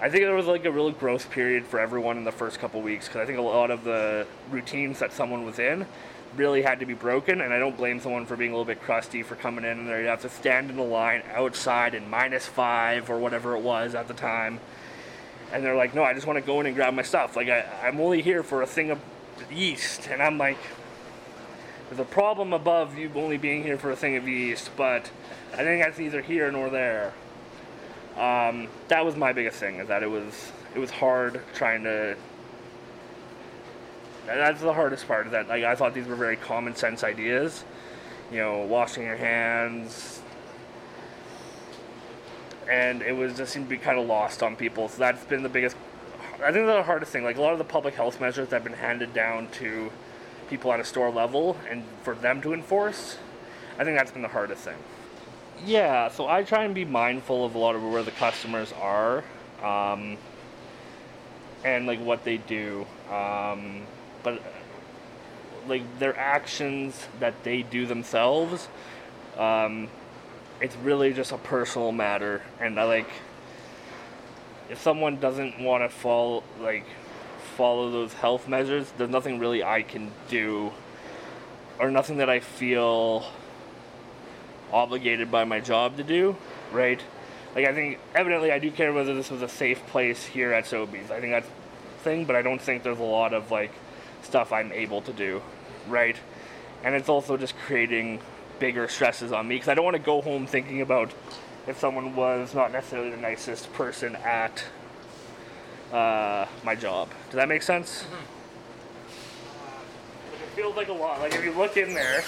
I 0.00 0.08
think 0.08 0.24
there 0.24 0.34
was 0.34 0.46
like 0.46 0.64
a 0.64 0.70
real 0.70 0.92
growth 0.92 1.30
period 1.30 1.66
for 1.66 1.80
everyone 1.80 2.16
in 2.18 2.24
the 2.24 2.32
first 2.32 2.60
couple 2.60 2.80
weeks 2.82 3.08
because 3.08 3.20
I 3.20 3.26
think 3.26 3.38
a 3.38 3.42
lot 3.42 3.70
of 3.70 3.82
the 3.84 4.26
routines 4.50 5.00
that 5.00 5.12
someone 5.12 5.44
was 5.44 5.58
in 5.58 5.86
really 6.36 6.62
had 6.62 6.78
to 6.80 6.86
be 6.86 6.94
broken, 6.94 7.40
and 7.40 7.52
I 7.52 7.58
don't 7.58 7.76
blame 7.76 8.00
someone 8.00 8.26
for 8.26 8.36
being 8.36 8.50
a 8.50 8.54
little 8.54 8.66
bit 8.66 8.82
crusty 8.82 9.22
for 9.22 9.34
coming 9.34 9.64
in 9.64 9.78
and 9.78 9.88
they 9.88 10.04
have 10.04 10.22
to 10.22 10.28
stand 10.28 10.70
in 10.70 10.76
the 10.76 10.82
line 10.82 11.22
outside 11.34 11.94
in 11.94 12.08
minus 12.08 12.46
five 12.46 13.10
or 13.10 13.18
whatever 13.18 13.56
it 13.56 13.62
was 13.62 13.94
at 13.94 14.08
the 14.08 14.14
time. 14.14 14.60
And 15.52 15.64
they're 15.64 15.76
like, 15.76 15.94
no, 15.94 16.04
I 16.04 16.12
just 16.12 16.26
want 16.26 16.38
to 16.38 16.44
go 16.44 16.60
in 16.60 16.66
and 16.66 16.76
grab 16.76 16.92
my 16.92 17.02
stuff. 17.02 17.34
Like, 17.34 17.48
I, 17.48 17.64
I'm 17.82 18.00
only 18.00 18.20
here 18.20 18.42
for 18.42 18.62
a 18.62 18.66
thing 18.66 18.90
of 18.90 19.00
yeast. 19.50 20.08
And 20.10 20.22
I'm 20.22 20.36
like, 20.36 20.58
there's 21.88 22.00
a 22.00 22.04
problem 22.04 22.52
above 22.52 22.98
you 22.98 23.10
only 23.14 23.38
being 23.38 23.62
here 23.62 23.78
for 23.78 23.90
a 23.90 23.96
thing 23.96 24.16
of 24.16 24.28
yeast, 24.28 24.70
but 24.76 25.10
I 25.54 25.58
think 25.58 25.82
that's 25.82 25.98
neither 25.98 26.20
here 26.20 26.50
nor 26.52 26.68
there. 26.70 27.12
Um, 28.16 28.68
that 28.88 29.04
was 29.04 29.16
my 29.16 29.32
biggest 29.32 29.58
thing, 29.58 29.76
is 29.76 29.88
that 29.88 30.02
it 30.02 30.10
was 30.10 30.52
it 30.74 30.78
was 30.78 30.90
hard 30.90 31.40
trying 31.54 31.84
to 31.84 32.16
that's 34.36 34.60
the 34.60 34.72
hardest 34.72 35.08
part. 35.08 35.30
That 35.30 35.48
like 35.48 35.64
I 35.64 35.74
thought 35.74 35.94
these 35.94 36.06
were 36.06 36.16
very 36.16 36.36
common 36.36 36.74
sense 36.74 37.02
ideas. 37.02 37.64
You 38.30 38.38
know, 38.38 38.58
washing 38.58 39.04
your 39.04 39.16
hands, 39.16 40.20
and 42.70 43.00
it 43.00 43.16
was 43.16 43.36
just 43.36 43.52
seemed 43.52 43.66
to 43.66 43.70
be 43.70 43.78
kind 43.78 43.98
of 43.98 44.06
lost 44.06 44.42
on 44.42 44.54
people. 44.54 44.88
So 44.88 44.98
that's 44.98 45.24
been 45.24 45.42
the 45.42 45.48
biggest. 45.48 45.76
I 46.44 46.52
think 46.52 46.66
the 46.66 46.82
hardest 46.82 47.10
thing. 47.10 47.24
Like 47.24 47.38
a 47.38 47.40
lot 47.40 47.52
of 47.52 47.58
the 47.58 47.64
public 47.64 47.94
health 47.94 48.20
measures 48.20 48.48
that 48.48 48.56
have 48.56 48.64
been 48.64 48.74
handed 48.74 49.14
down 49.14 49.48
to 49.52 49.90
people 50.48 50.72
at 50.72 50.80
a 50.80 50.84
store 50.84 51.10
level 51.10 51.56
and 51.70 51.84
for 52.02 52.14
them 52.14 52.40
to 52.42 52.52
enforce, 52.52 53.18
I 53.78 53.84
think 53.84 53.96
that's 53.96 54.10
been 54.10 54.22
the 54.22 54.28
hardest 54.28 54.62
thing. 54.62 54.76
Yeah, 55.64 56.08
so 56.08 56.28
I 56.28 56.44
try 56.44 56.64
and 56.64 56.74
be 56.74 56.84
mindful 56.84 57.44
of 57.44 57.54
a 57.54 57.58
lot 57.58 57.74
of 57.74 57.82
where 57.82 58.02
the 58.02 58.12
customers 58.12 58.72
are, 58.80 59.24
um, 59.62 60.16
and 61.64 61.86
like 61.86 62.00
what 62.00 62.24
they 62.24 62.36
do. 62.36 62.86
Um, 63.10 63.82
but 64.22 64.40
like 65.66 65.98
their 65.98 66.16
actions 66.16 67.06
that 67.18 67.42
they 67.42 67.62
do 67.62 67.86
themselves, 67.86 68.68
um, 69.36 69.88
it's 70.60 70.76
really 70.76 71.12
just 71.12 71.32
a 71.32 71.38
personal 71.38 71.92
matter. 71.92 72.42
And 72.60 72.78
I 72.78 72.84
like 72.84 73.08
if 74.70 74.80
someone 74.80 75.18
doesn't 75.18 75.60
want 75.60 75.82
to 75.82 75.88
fall, 75.88 76.44
like 76.60 76.84
follow 77.58 77.90
those 77.90 78.12
health 78.12 78.46
measures, 78.46 78.92
there's 78.96 79.10
nothing 79.10 79.40
really 79.40 79.64
I 79.64 79.82
can 79.82 80.12
do, 80.28 80.70
or 81.80 81.90
nothing 81.90 82.18
that 82.18 82.30
I 82.30 82.38
feel 82.38 83.26
obligated 84.72 85.28
by 85.28 85.42
my 85.42 85.58
job 85.58 85.96
to 85.96 86.04
do, 86.04 86.36
right? 86.70 87.00
Like 87.56 87.66
I 87.66 87.74
think 87.74 87.98
evidently 88.14 88.52
I 88.52 88.60
do 88.60 88.70
care 88.70 88.92
whether 88.92 89.12
this 89.12 89.28
was 89.28 89.42
a 89.42 89.48
safe 89.48 89.84
place 89.88 90.24
here 90.24 90.52
at 90.52 90.66
Sobeys. 90.66 91.10
I 91.10 91.20
think 91.20 91.32
that's 91.32 91.48
thing, 92.04 92.26
but 92.26 92.36
I 92.36 92.42
don't 92.42 92.62
think 92.62 92.84
there's 92.84 93.00
a 93.00 93.02
lot 93.02 93.34
of 93.34 93.50
like 93.50 93.72
stuff 94.22 94.52
I'm 94.52 94.70
able 94.70 95.02
to 95.02 95.12
do, 95.12 95.42
right? 95.88 96.16
And 96.84 96.94
it's 96.94 97.08
also 97.08 97.36
just 97.36 97.56
creating 97.66 98.20
bigger 98.60 98.86
stresses 98.86 99.32
on 99.32 99.48
me 99.48 99.56
because 99.56 99.68
I 99.68 99.74
don't 99.74 99.84
want 99.84 99.96
to 99.96 100.02
go 100.02 100.20
home 100.20 100.46
thinking 100.46 100.80
about 100.80 101.12
if 101.66 101.76
someone 101.80 102.14
was 102.14 102.54
not 102.54 102.70
necessarily 102.70 103.10
the 103.10 103.16
nicest 103.16 103.72
person 103.72 104.14
at 104.14 104.62
uh, 105.92 106.46
my 106.64 106.74
job. 106.74 107.10
Does 107.26 107.36
that 107.36 107.48
make 107.48 107.62
sense? 107.62 108.04
Like, 110.30 110.42
it 110.42 110.48
feels 110.54 110.76
like 110.76 110.88
a 110.88 110.92
lot. 110.92 111.20
Like 111.20 111.34
if 111.34 111.44
you 111.44 111.52
look 111.52 111.76
in 111.76 111.94
there, 111.94 112.22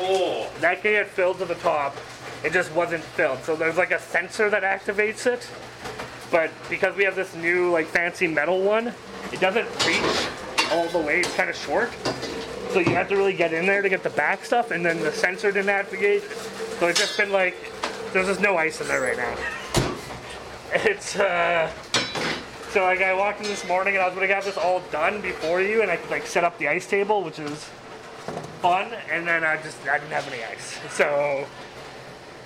oh, 0.00 0.50
that 0.60 0.82
can 0.82 0.92
get 0.92 1.08
filled 1.08 1.38
to 1.38 1.44
the 1.44 1.54
top. 1.56 1.96
It 2.44 2.52
just 2.52 2.72
wasn't 2.74 3.02
filled. 3.02 3.42
So 3.44 3.56
there's 3.56 3.76
like 3.76 3.90
a 3.90 4.00
sensor 4.00 4.50
that 4.50 4.62
activates 4.62 5.26
it. 5.26 5.48
But 6.30 6.50
because 6.68 6.96
we 6.96 7.04
have 7.04 7.14
this 7.14 7.34
new 7.34 7.70
like 7.70 7.86
fancy 7.86 8.26
metal 8.26 8.60
one, 8.60 8.92
it 9.32 9.40
doesn't 9.40 9.68
reach 9.86 10.28
all 10.72 10.88
the 10.88 10.98
way. 10.98 11.20
It's 11.20 11.34
kind 11.34 11.48
of 11.48 11.56
short. 11.56 11.92
So 12.70 12.80
you 12.80 12.90
have 12.94 13.08
to 13.08 13.16
really 13.16 13.34
get 13.34 13.52
in 13.52 13.66
there 13.66 13.82
to 13.82 13.88
get 13.88 14.02
the 14.02 14.10
back 14.10 14.44
stuff, 14.44 14.72
and 14.72 14.84
then 14.84 14.98
the 15.00 15.12
sensor 15.12 15.52
didn't 15.52 15.68
activate. 15.68 16.24
So 16.80 16.88
it's 16.88 16.98
just 16.98 17.16
been 17.16 17.30
like, 17.30 17.56
there's 18.12 18.26
just 18.26 18.40
no 18.40 18.56
ice 18.56 18.80
in 18.80 18.88
there 18.88 19.00
right 19.00 19.16
now. 19.16 19.36
It's 20.76 21.14
uh, 21.14 21.70
so 22.74 22.82
like 22.82 23.02
I 23.02 23.14
walked 23.14 23.40
in 23.40 23.46
this 23.46 23.64
morning 23.68 23.94
and 23.94 24.02
I 24.02 24.08
was 24.08 24.16
gonna 24.16 24.26
have 24.26 24.44
this 24.44 24.56
all 24.56 24.80
done 24.90 25.20
before 25.20 25.62
you, 25.62 25.82
and 25.82 25.90
I 25.92 25.96
could 25.96 26.10
like 26.10 26.26
set 26.26 26.42
up 26.42 26.58
the 26.58 26.66
ice 26.66 26.88
table, 26.88 27.22
which 27.22 27.38
is 27.38 27.70
fun. 28.60 28.92
And 29.12 29.24
then 29.24 29.44
I 29.44 29.62
just 29.62 29.80
I 29.86 29.98
didn't 29.98 30.10
have 30.10 30.26
any 30.26 30.42
ice, 30.42 30.76
so 30.90 31.46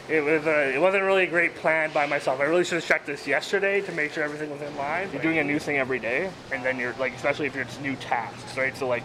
it 0.07 0.21
was 0.21 0.47
uh, 0.47 0.71
it 0.75 0.79
wasn't 0.79 1.05
really 1.05 1.25
a 1.25 1.27
great 1.27 1.55
plan 1.55 1.91
by 1.95 2.05
myself. 2.05 2.41
I 2.41 2.45
really 2.45 2.63
should 2.63 2.75
have 2.75 2.85
checked 2.85 3.07
this 3.07 3.27
yesterday 3.27 3.81
to 3.81 3.93
make 3.93 4.13
sure 4.13 4.23
everything 4.23 4.51
was 4.51 4.61
in 4.61 4.77
line. 4.77 5.09
You're 5.15 5.23
doing 5.23 5.39
a 5.39 5.45
new 5.45 5.59
thing 5.59 5.79
every 5.79 5.99
day, 5.99 6.31
and 6.53 6.63
then 6.63 6.79
you're 6.79 6.95
like, 6.99 7.15
especially 7.15 7.47
if 7.47 7.57
it's 7.57 7.81
new 7.81 7.97
tasks, 7.97 8.55
right? 8.59 8.77
So 8.77 8.87
like, 8.87 9.05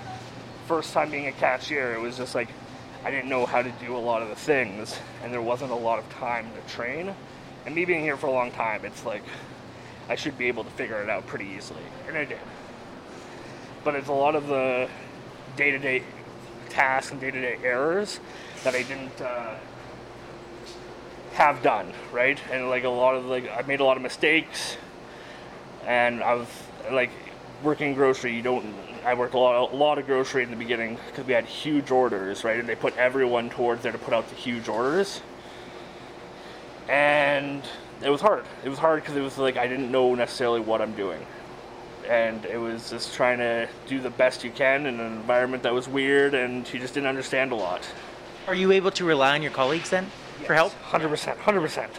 first 0.67 0.91
time 0.91 1.09
being 1.09 1.27
a 1.27 1.31
cashier, 1.31 1.93
it 1.93 2.01
was 2.01 2.17
just 2.17 2.35
like 2.35 2.49
I 3.05 3.11
didn't 3.11 3.29
know 3.29 3.45
how 3.45 3.61
to 3.61 3.71
do 3.79 3.95
a 3.95 3.97
lot 3.97 4.21
of 4.23 4.27
the 4.27 4.35
things, 4.35 4.99
and 5.23 5.31
there 5.31 5.41
wasn't 5.41 5.71
a 5.71 5.75
lot 5.75 5.99
of 5.99 6.09
time 6.09 6.49
to 6.51 6.73
train. 6.73 7.15
And 7.65 7.73
me 7.73 7.85
being 7.85 8.01
here 8.01 8.17
for 8.17 8.27
a 8.27 8.31
long 8.31 8.51
time, 8.51 8.83
it's 8.83 9.05
like 9.05 9.23
I 10.09 10.15
should 10.15 10.37
be 10.37 10.47
able 10.47 10.63
to 10.63 10.71
figure 10.71 11.01
it 11.01 11.09
out 11.09 11.27
pretty 11.27 11.45
easily, 11.45 11.83
and 12.07 12.17
I 12.17 12.25
did. 12.25 12.39
But 13.83 13.95
it's 13.95 14.09
a 14.09 14.13
lot 14.13 14.35
of 14.35 14.47
the 14.47 14.89
day-to-day 15.55 16.03
tasks 16.69 17.11
and 17.11 17.21
day-to-day 17.21 17.59
errors 17.63 18.19
that 18.63 18.75
I 18.75 18.83
didn't. 18.83 19.21
Uh, 19.21 19.55
have 21.33 21.63
done, 21.63 21.91
right? 22.11 22.39
And 22.51 22.69
like 22.69 22.83
a 22.83 22.89
lot 22.89 23.15
of 23.15 23.25
like 23.25 23.49
I 23.49 23.63
made 23.63 23.79
a 23.79 23.83
lot 23.83 23.97
of 23.97 24.03
mistakes, 24.03 24.77
and 25.85 26.23
I 26.23 26.35
was 26.35 26.47
like 26.91 27.09
working 27.63 27.93
grocery. 27.93 28.35
You 28.35 28.41
don't. 28.41 28.75
I 29.03 29.15
worked 29.15 29.33
a 29.33 29.39
lot, 29.39 29.73
a 29.73 29.75
lot 29.75 29.97
of 29.97 30.05
grocery 30.05 30.43
in 30.43 30.49
the 30.49 30.55
beginning 30.55 30.97
because 31.07 31.25
we 31.25 31.33
had 31.33 31.45
huge 31.45 31.91
orders, 31.91 32.43
right? 32.43 32.59
And 32.59 32.69
they 32.69 32.75
put 32.75 32.95
everyone 32.97 33.49
towards 33.49 33.83
there 33.83 33.91
to 33.91 33.97
put 33.97 34.13
out 34.13 34.29
the 34.29 34.35
huge 34.35 34.69
orders, 34.69 35.21
and 36.87 37.63
it 38.03 38.09
was 38.09 38.21
hard. 38.21 38.45
It 38.63 38.69
was 38.69 38.79
hard 38.79 39.01
because 39.01 39.15
it 39.15 39.21
was 39.21 39.37
like 39.37 39.57
I 39.57 39.67
didn't 39.67 39.91
know 39.91 40.15
necessarily 40.15 40.59
what 40.59 40.81
I'm 40.81 40.93
doing, 40.93 41.25
and 42.07 42.43
it 42.45 42.57
was 42.57 42.89
just 42.89 43.13
trying 43.13 43.37
to 43.39 43.67
do 43.87 43.99
the 43.99 44.09
best 44.09 44.43
you 44.43 44.51
can 44.51 44.85
in 44.85 44.99
an 44.99 45.13
environment 45.13 45.63
that 45.63 45.73
was 45.73 45.87
weird, 45.87 46.33
and 46.33 46.71
you 46.73 46.79
just 46.79 46.93
didn't 46.93 47.07
understand 47.07 47.51
a 47.51 47.55
lot. 47.55 47.87
Are 48.47 48.55
you 48.55 48.71
able 48.71 48.91
to 48.91 49.05
rely 49.05 49.35
on 49.35 49.41
your 49.41 49.51
colleagues 49.51 49.89
then 49.89 50.07
for 50.45 50.53
help? 50.53 50.73
Hundred 50.73 51.09
percent, 51.09 51.39
hundred 51.39 51.61
percent. 51.61 51.91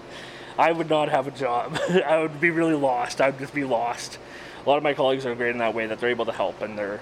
I 0.59 0.71
would 0.71 0.89
not 0.89 1.09
have 1.09 1.27
a 1.27 1.31
job. 1.33 1.79
I 2.07 2.21
would 2.21 2.41
be 2.41 2.51
really 2.51 2.75
lost. 2.75 3.21
I 3.21 3.31
would 3.31 3.39
just 3.39 3.55
be 3.55 3.65
lost. 3.65 4.19
A 4.65 4.69
lot 4.69 4.77
of 4.77 4.83
my 4.83 4.95
colleagues 4.95 5.27
are 5.27 5.35
great 5.35 5.51
in 5.51 5.59
that 5.59 5.75
way 5.75 5.87
that 5.87 5.99
they're 5.99 6.11
able 6.11 6.27
to 6.27 6.33
help, 6.33 6.63
and 6.63 6.79
they're 6.79 7.01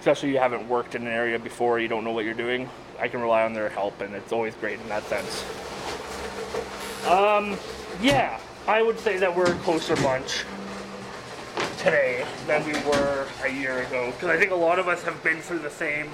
especially 0.00 0.30
if 0.30 0.34
you 0.34 0.40
haven't 0.40 0.68
worked 0.68 0.94
in 0.94 1.02
an 1.02 1.12
area 1.12 1.38
before, 1.38 1.80
you 1.80 1.88
don't 1.88 2.04
know 2.04 2.12
what 2.12 2.24
you're 2.24 2.34
doing. 2.34 2.68
I 2.98 3.08
can 3.08 3.20
rely 3.20 3.42
on 3.42 3.52
their 3.52 3.68
help, 3.68 4.00
and 4.00 4.14
it's 4.14 4.32
always 4.32 4.54
great 4.54 4.80
in 4.80 4.88
that 4.88 5.04
sense. 5.04 5.44
Um, 7.06 7.58
yeah, 8.00 8.40
I 8.66 8.82
would 8.82 8.98
say 8.98 9.16
that 9.18 9.34
we're 9.34 9.52
a 9.52 9.58
closer 9.58 9.96
bunch 9.96 10.44
today 11.78 12.24
than 12.46 12.64
we 12.66 12.72
were 12.88 13.26
a 13.44 13.48
year 13.48 13.80
ago 13.80 14.12
because 14.12 14.28
I 14.28 14.36
think 14.36 14.50
a 14.50 14.56
lot 14.56 14.78
of 14.78 14.88
us 14.88 15.02
have 15.04 15.22
been 15.22 15.40
through 15.40 15.60
the 15.60 15.70
same 15.70 16.08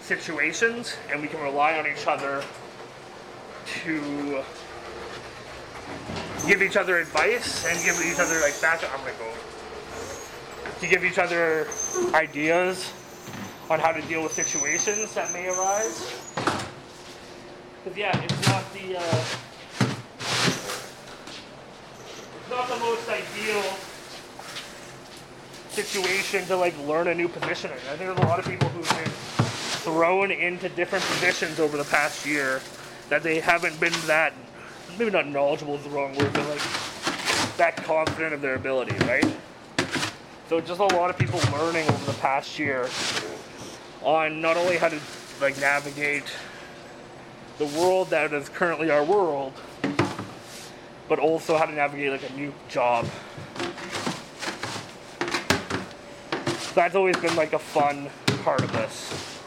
situations 0.00 0.96
and 1.10 1.20
we 1.20 1.28
can 1.28 1.40
rely 1.40 1.78
on 1.78 1.86
each 1.86 2.06
other 2.06 2.42
to 3.66 4.42
give 6.46 6.62
each 6.62 6.76
other 6.76 6.98
advice 6.98 7.66
and 7.66 7.82
give 7.84 7.98
each 8.04 8.18
other 8.18 8.40
like 8.40 8.60
back 8.60 8.82
I'm 8.84 9.00
gonna 9.00 9.12
go 9.18 9.32
to 10.80 10.86
give 10.90 11.04
each 11.04 11.18
other 11.18 11.66
ideas 12.12 12.92
on 13.70 13.80
how 13.80 13.92
to 13.92 14.02
deal 14.02 14.22
with 14.22 14.32
situations 14.32 15.14
that 15.14 15.32
may 15.32 15.48
arise. 15.48 16.20
Because 17.82 17.98
yeah, 17.98 18.22
it's 18.22 18.48
not 18.48 18.72
the 18.74 18.98
uh, 18.98 19.24
it's 22.40 22.43
not 22.54 22.68
the 22.68 22.76
most 22.76 23.08
ideal 23.08 23.62
situation 25.70 26.46
to 26.46 26.56
like 26.56 26.76
learn 26.86 27.08
a 27.08 27.14
new 27.14 27.26
position. 27.26 27.68
I 27.72 27.96
think 27.96 27.98
there's 27.98 28.18
a 28.18 28.26
lot 28.26 28.38
of 28.38 28.44
people 28.44 28.68
who've 28.68 28.88
been 28.90 29.10
thrown 29.82 30.30
into 30.30 30.68
different 30.68 31.04
positions 31.04 31.58
over 31.58 31.76
the 31.76 31.84
past 31.84 32.24
year 32.24 32.62
that 33.08 33.24
they 33.24 33.40
haven't 33.40 33.78
been 33.80 33.92
that 34.06 34.32
maybe 34.96 35.10
not 35.10 35.26
knowledgeable 35.26 35.74
is 35.74 35.82
the 35.82 35.90
wrong 35.90 36.14
word, 36.14 36.32
but 36.32 36.48
like 36.48 36.62
that 37.56 37.74
confident 37.76 38.32
of 38.32 38.40
their 38.40 38.54
ability, 38.54 38.94
right? 39.04 39.26
So 40.48 40.60
just 40.60 40.78
a 40.78 40.84
lot 40.84 41.10
of 41.10 41.18
people 41.18 41.40
learning 41.50 41.88
over 41.88 42.04
the 42.04 42.18
past 42.18 42.56
year 42.56 42.88
on 44.02 44.40
not 44.40 44.56
only 44.56 44.76
how 44.76 44.90
to 44.90 45.00
like 45.40 45.58
navigate 45.58 46.24
the 47.58 47.66
world 47.66 48.10
that 48.10 48.32
is 48.32 48.48
currently 48.48 48.90
our 48.90 49.02
world, 49.02 49.52
but 51.08 51.18
also 51.18 51.56
how 51.56 51.66
to 51.66 51.72
navigate 51.72 52.10
like 52.10 52.30
a 52.30 52.32
new 52.34 52.52
job. 52.68 53.06
That's 56.74 56.94
always 56.94 57.16
been 57.16 57.36
like 57.36 57.52
a 57.52 57.58
fun 57.58 58.10
part 58.42 58.62
of 58.62 58.72
this. 58.72 59.40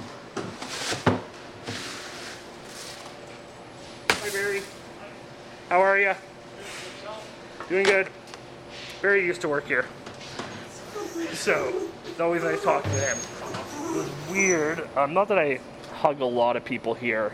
Hi 4.10 4.30
Barry. 4.30 4.62
How 5.70 5.82
are 5.82 6.00
you? 6.00 6.14
Doing 7.70 7.86
good. 7.86 8.08
Barry 9.02 9.26
used 9.26 9.42
to 9.42 9.50
work 9.50 9.68
here. 9.68 9.86
So 11.34 11.74
it's 12.06 12.20
always 12.20 12.44
nice 12.44 12.64
talking 12.64 12.92
to 12.92 12.98
him. 12.98 13.18
It 13.18 13.98
was 13.98 14.10
weird. 14.32 14.88
Um, 14.96 15.14
not 15.14 15.28
that 15.28 15.38
I 15.38 15.60
hug 15.92 16.22
a 16.22 16.26
lot 16.26 16.56
of 16.56 16.64
people 16.64 16.94
here. 16.94 17.34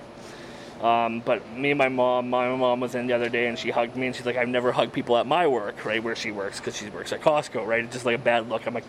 Um, 0.83 1.21
but 1.21 1.49
me 1.55 1.71
and 1.71 1.77
my 1.77 1.87
mom, 1.87 2.29
my 2.29 2.53
mom 2.53 2.81
was 2.81 2.93
in 2.93 3.07
the 3.07 3.13
other 3.13 3.29
day 3.29 3.47
and 3.47 3.57
she 3.57 3.71
hugged 3.71 3.95
me 3.95 4.07
and 4.07 4.15
she's 4.15 4.25
like, 4.25 4.35
I've 4.35 4.49
never 4.49 4.73
hugged 4.73 4.91
people 4.91 5.15
at 5.17 5.25
my 5.25 5.47
work, 5.47 5.85
right, 5.85 6.03
where 6.03 6.15
she 6.15 6.31
works, 6.31 6.59
because 6.59 6.75
she 6.75 6.89
works 6.89 7.13
at 7.13 7.21
Costco, 7.21 7.65
right? 7.65 7.85
It's 7.85 7.93
just 7.93 8.05
like 8.05 8.15
a 8.15 8.21
bad 8.21 8.49
look. 8.49 8.67
I'm 8.67 8.73
like, 8.73 8.83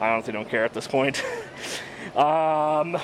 I 0.00 0.08
honestly 0.08 0.32
don't 0.32 0.48
care 0.48 0.64
at 0.64 0.74
this 0.74 0.88
point. 0.88 1.22
um, 2.16 2.98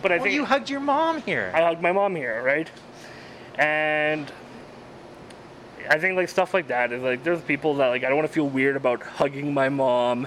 but 0.00 0.10
I 0.10 0.16
Well, 0.16 0.22
think 0.24 0.34
you 0.34 0.46
hugged 0.46 0.70
your 0.70 0.80
mom 0.80 1.20
here. 1.22 1.52
I 1.54 1.60
hugged 1.62 1.82
my 1.82 1.92
mom 1.92 2.16
here, 2.16 2.42
right? 2.42 2.70
And 3.58 4.32
I 5.90 5.98
think 5.98 6.16
like 6.16 6.30
stuff 6.30 6.54
like 6.54 6.68
that 6.68 6.92
is 6.92 7.02
like 7.02 7.22
there's 7.24 7.40
people 7.42 7.74
that 7.74 7.88
like 7.88 8.04
I 8.04 8.08
don't 8.08 8.16
want 8.16 8.28
to 8.28 8.32
feel 8.34 8.48
weird 8.48 8.76
about 8.76 9.02
hugging 9.02 9.52
my 9.52 9.68
mom 9.68 10.26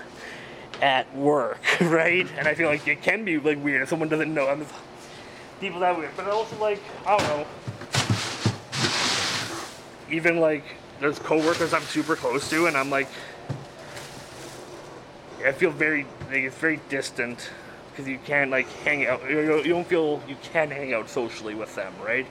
at 0.81 1.13
work, 1.15 1.59
right? 1.81 2.27
And 2.37 2.47
I 2.47 2.53
feel 2.53 2.69
like 2.69 2.87
it 2.87 3.01
can 3.01 3.25
be 3.25 3.39
like 3.39 3.63
weird 3.63 3.81
if 3.81 3.89
someone 3.89 4.09
doesn't 4.09 4.33
know. 4.33 4.47
I'm 4.47 4.59
just, 4.61 4.73
people 5.59 5.79
that 5.81 5.97
way. 5.97 6.07
but 6.15 6.27
also 6.27 6.57
like 6.59 6.81
I 7.05 7.17
don't 7.17 7.27
know. 7.27 7.47
Even 10.09 10.39
like 10.39 10.63
there's 10.99 11.19
coworkers 11.19 11.73
I'm 11.73 11.83
super 11.83 12.15
close 12.15 12.49
to, 12.49 12.65
and 12.67 12.75
I'm 12.75 12.89
like, 12.89 13.07
I 15.45 15.51
feel 15.51 15.71
very 15.71 16.05
like 16.29 16.43
it's 16.43 16.57
very 16.57 16.79
distant 16.89 17.49
because 17.91 18.07
you 18.07 18.19
can't 18.25 18.51
like 18.51 18.67
hang 18.83 19.05
out. 19.05 19.29
You, 19.29 19.63
don't 19.63 19.87
feel 19.87 20.21
you 20.27 20.35
can 20.41 20.71
hang 20.71 20.93
out 20.93 21.09
socially 21.09 21.55
with 21.55 21.73
them, 21.75 21.93
right? 22.03 22.25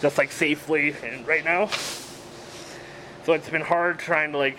Just 0.00 0.18
like 0.18 0.32
safely 0.32 0.94
and 1.02 1.26
right 1.26 1.44
now. 1.44 1.66
So 3.24 3.32
it's 3.34 3.48
been 3.48 3.62
hard 3.62 3.98
trying 3.98 4.32
to 4.32 4.38
like. 4.38 4.58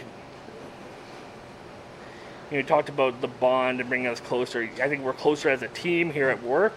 You 2.51 2.61
know, 2.61 2.67
talked 2.67 2.89
about 2.89 3.19
the 3.19 3.27
bond 3.27 3.79
and 3.79 3.89
bringing 3.89 4.07
us 4.07 4.19
closer. 4.19 4.69
I 4.81 4.87
think 4.87 5.03
we're 5.03 5.13
closer 5.13 5.49
as 5.49 5.63
a 5.63 5.67
team 5.69 6.11
here 6.11 6.29
at 6.29 6.43
work, 6.43 6.73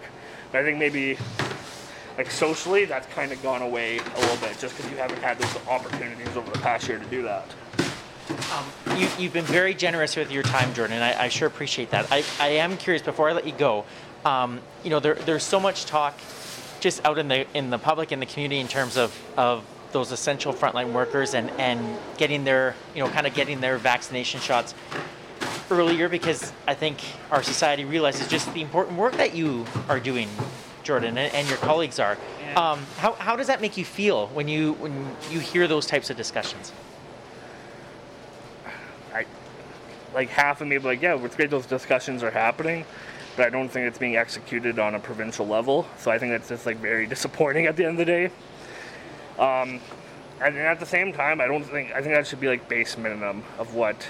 I 0.53 0.63
think 0.63 0.77
maybe 0.77 1.17
like 2.17 2.31
socially 2.31 2.85
that's 2.85 3.07
kind 3.07 3.31
of 3.31 3.41
gone 3.43 3.61
away 3.61 3.99
a 3.99 4.19
little 4.19 4.37
bit 4.37 4.57
just 4.59 4.75
because 4.75 4.89
you 4.91 4.97
haven't 4.97 5.21
had 5.21 5.37
those 5.37 5.55
opportunities 5.67 6.35
over 6.35 6.49
the 6.49 6.59
past 6.59 6.87
year 6.87 6.97
to 6.97 7.05
do 7.05 7.21
that. 7.23 7.45
Um, 8.51 8.97
you, 8.97 9.07
have 9.07 9.33
been 9.33 9.45
very 9.45 9.73
generous 9.73 10.15
with 10.15 10.31
your 10.31 10.43
time, 10.43 10.73
Jordan, 10.73 10.95
and 10.95 11.03
I, 11.03 11.25
I, 11.25 11.27
sure 11.29 11.47
appreciate 11.47 11.91
that. 11.91 12.11
I, 12.11 12.23
I 12.39 12.47
am 12.47 12.77
curious 12.77 13.01
before 13.01 13.29
I 13.29 13.33
let 13.33 13.45
you 13.45 13.53
go. 13.53 13.85
Um, 14.25 14.61
you 14.83 14.89
know, 14.89 14.99
there, 14.99 15.15
there's 15.15 15.43
so 15.43 15.59
much 15.59 15.85
talk 15.85 16.17
just 16.79 17.03
out 17.05 17.17
in 17.17 17.27
the 17.27 17.45
in 17.55 17.69
the 17.69 17.77
public 17.77 18.11
in 18.11 18.19
the 18.19 18.25
community 18.25 18.59
in 18.59 18.67
terms 18.67 18.97
of, 18.97 19.17
of 19.37 19.65
those 19.91 20.11
essential 20.11 20.53
frontline 20.53 20.91
workers 20.91 21.33
and, 21.33 21.49
and 21.51 21.97
getting 22.17 22.43
their 22.43 22.75
you 22.93 23.03
know 23.03 23.09
kind 23.09 23.25
of 23.25 23.33
getting 23.33 23.61
their 23.61 23.77
vaccination 23.77 24.39
shots 24.39 24.73
earlier 25.69 26.09
because 26.09 26.53
I 26.67 26.73
think 26.73 26.99
our 27.31 27.43
society 27.43 27.85
realizes 27.85 28.27
just 28.27 28.53
the 28.53 28.61
important 28.61 28.97
work 28.97 29.13
that 29.17 29.35
you 29.35 29.65
are 29.89 29.99
doing, 29.99 30.29
Jordan, 30.83 31.17
and, 31.17 31.33
and 31.33 31.47
your 31.47 31.57
colleagues 31.57 31.99
are. 31.99 32.17
Um, 32.55 32.79
how, 32.97 33.13
how 33.13 33.35
does 33.35 33.47
that 33.47 33.61
make 33.61 33.77
you 33.77 33.85
feel 33.85 34.27
when 34.27 34.47
you 34.47 34.73
when 34.73 35.15
you 35.29 35.39
hear 35.39 35.67
those 35.67 35.85
types 35.85 36.09
of 36.09 36.17
discussions? 36.17 36.71
I 39.13 39.25
like 40.13 40.29
half 40.29 40.61
of 40.61 40.67
me 40.67 40.77
like, 40.79 41.01
yeah, 41.01 41.23
it's 41.23 41.35
great 41.35 41.49
those 41.49 41.65
discussions 41.65 42.23
are 42.23 42.31
happening, 42.31 42.85
but 43.35 43.45
I 43.45 43.49
don't 43.49 43.69
think 43.69 43.87
it's 43.87 43.99
being 43.99 44.15
executed 44.15 44.79
on 44.79 44.95
a 44.95 44.99
provincial 44.99 45.45
level. 45.45 45.87
So 45.97 46.09
I 46.09 46.17
think 46.17 46.31
that's 46.31 46.49
just 46.49 46.65
like 46.65 46.77
very 46.77 47.05
disappointing 47.15 47.65
at 47.65 47.75
the 47.75 47.85
end 47.85 47.99
of 47.99 48.05
the 48.05 48.05
day. 48.05 48.25
Um, 49.37 49.79
and 50.41 50.57
at 50.57 50.79
the 50.79 50.85
same 50.85 51.13
time, 51.13 51.41
I 51.41 51.47
don't 51.47 51.63
think 51.63 51.91
I 51.91 52.01
think 52.01 52.15
that 52.15 52.25
should 52.25 52.39
be 52.39 52.47
like 52.47 52.67
base 52.69 52.97
minimum 52.97 53.43
of 53.59 53.73
what 53.73 54.07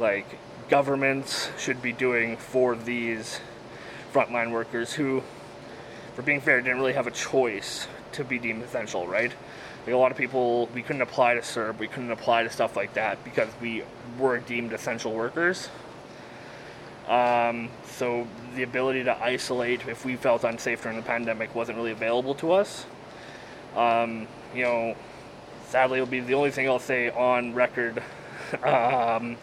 like 0.00 0.26
governments 0.68 1.50
should 1.58 1.82
be 1.82 1.92
doing 1.92 2.36
for 2.36 2.74
these 2.74 3.40
frontline 4.12 4.50
workers 4.50 4.94
who, 4.94 5.22
for 6.14 6.22
being 6.22 6.40
fair, 6.40 6.60
didn't 6.60 6.78
really 6.78 6.94
have 6.94 7.06
a 7.06 7.12
choice 7.12 7.86
to 8.12 8.24
be 8.24 8.38
deemed 8.38 8.62
essential, 8.62 9.06
right? 9.06 9.32
Like 9.86 9.94
a 9.94 9.98
lot 9.98 10.10
of 10.10 10.18
people, 10.18 10.66
we 10.74 10.82
couldn't 10.82 11.02
apply 11.02 11.34
to 11.34 11.40
CERB, 11.40 11.78
we 11.78 11.88
couldn't 11.88 12.10
apply 12.10 12.42
to 12.42 12.50
stuff 12.50 12.76
like 12.76 12.94
that 12.94 13.22
because 13.24 13.48
we 13.60 13.82
were 14.18 14.38
deemed 14.38 14.72
essential 14.72 15.12
workers. 15.12 15.68
Um, 17.08 17.70
so 17.86 18.26
the 18.54 18.62
ability 18.62 19.04
to 19.04 19.22
isolate 19.22 19.86
if 19.88 20.04
we 20.04 20.16
felt 20.16 20.44
unsafe 20.44 20.82
during 20.82 20.96
the 20.96 21.04
pandemic 21.04 21.54
wasn't 21.54 21.76
really 21.78 21.92
available 21.92 22.34
to 22.36 22.52
us. 22.52 22.86
Um, 23.76 24.28
you 24.54 24.62
know, 24.62 24.96
sadly, 25.68 25.98
it'll 25.98 26.10
be 26.10 26.20
the 26.20 26.34
only 26.34 26.50
thing 26.50 26.68
I'll 26.68 26.78
say 26.78 27.10
on 27.10 27.54
record 27.54 28.02
um, 28.62 29.36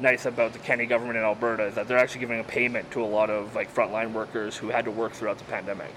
nice 0.00 0.26
about 0.26 0.52
the 0.52 0.58
Kenney 0.58 0.86
government 0.86 1.18
in 1.18 1.24
Alberta 1.24 1.66
is 1.66 1.74
that 1.74 1.88
they're 1.88 1.98
actually 1.98 2.20
giving 2.20 2.40
a 2.40 2.44
payment 2.44 2.90
to 2.92 3.02
a 3.02 3.06
lot 3.06 3.30
of 3.30 3.54
like 3.54 3.74
frontline 3.74 4.12
workers 4.12 4.56
who 4.56 4.68
had 4.68 4.84
to 4.84 4.90
work 4.90 5.12
throughout 5.12 5.38
the 5.38 5.44
pandemic. 5.44 5.92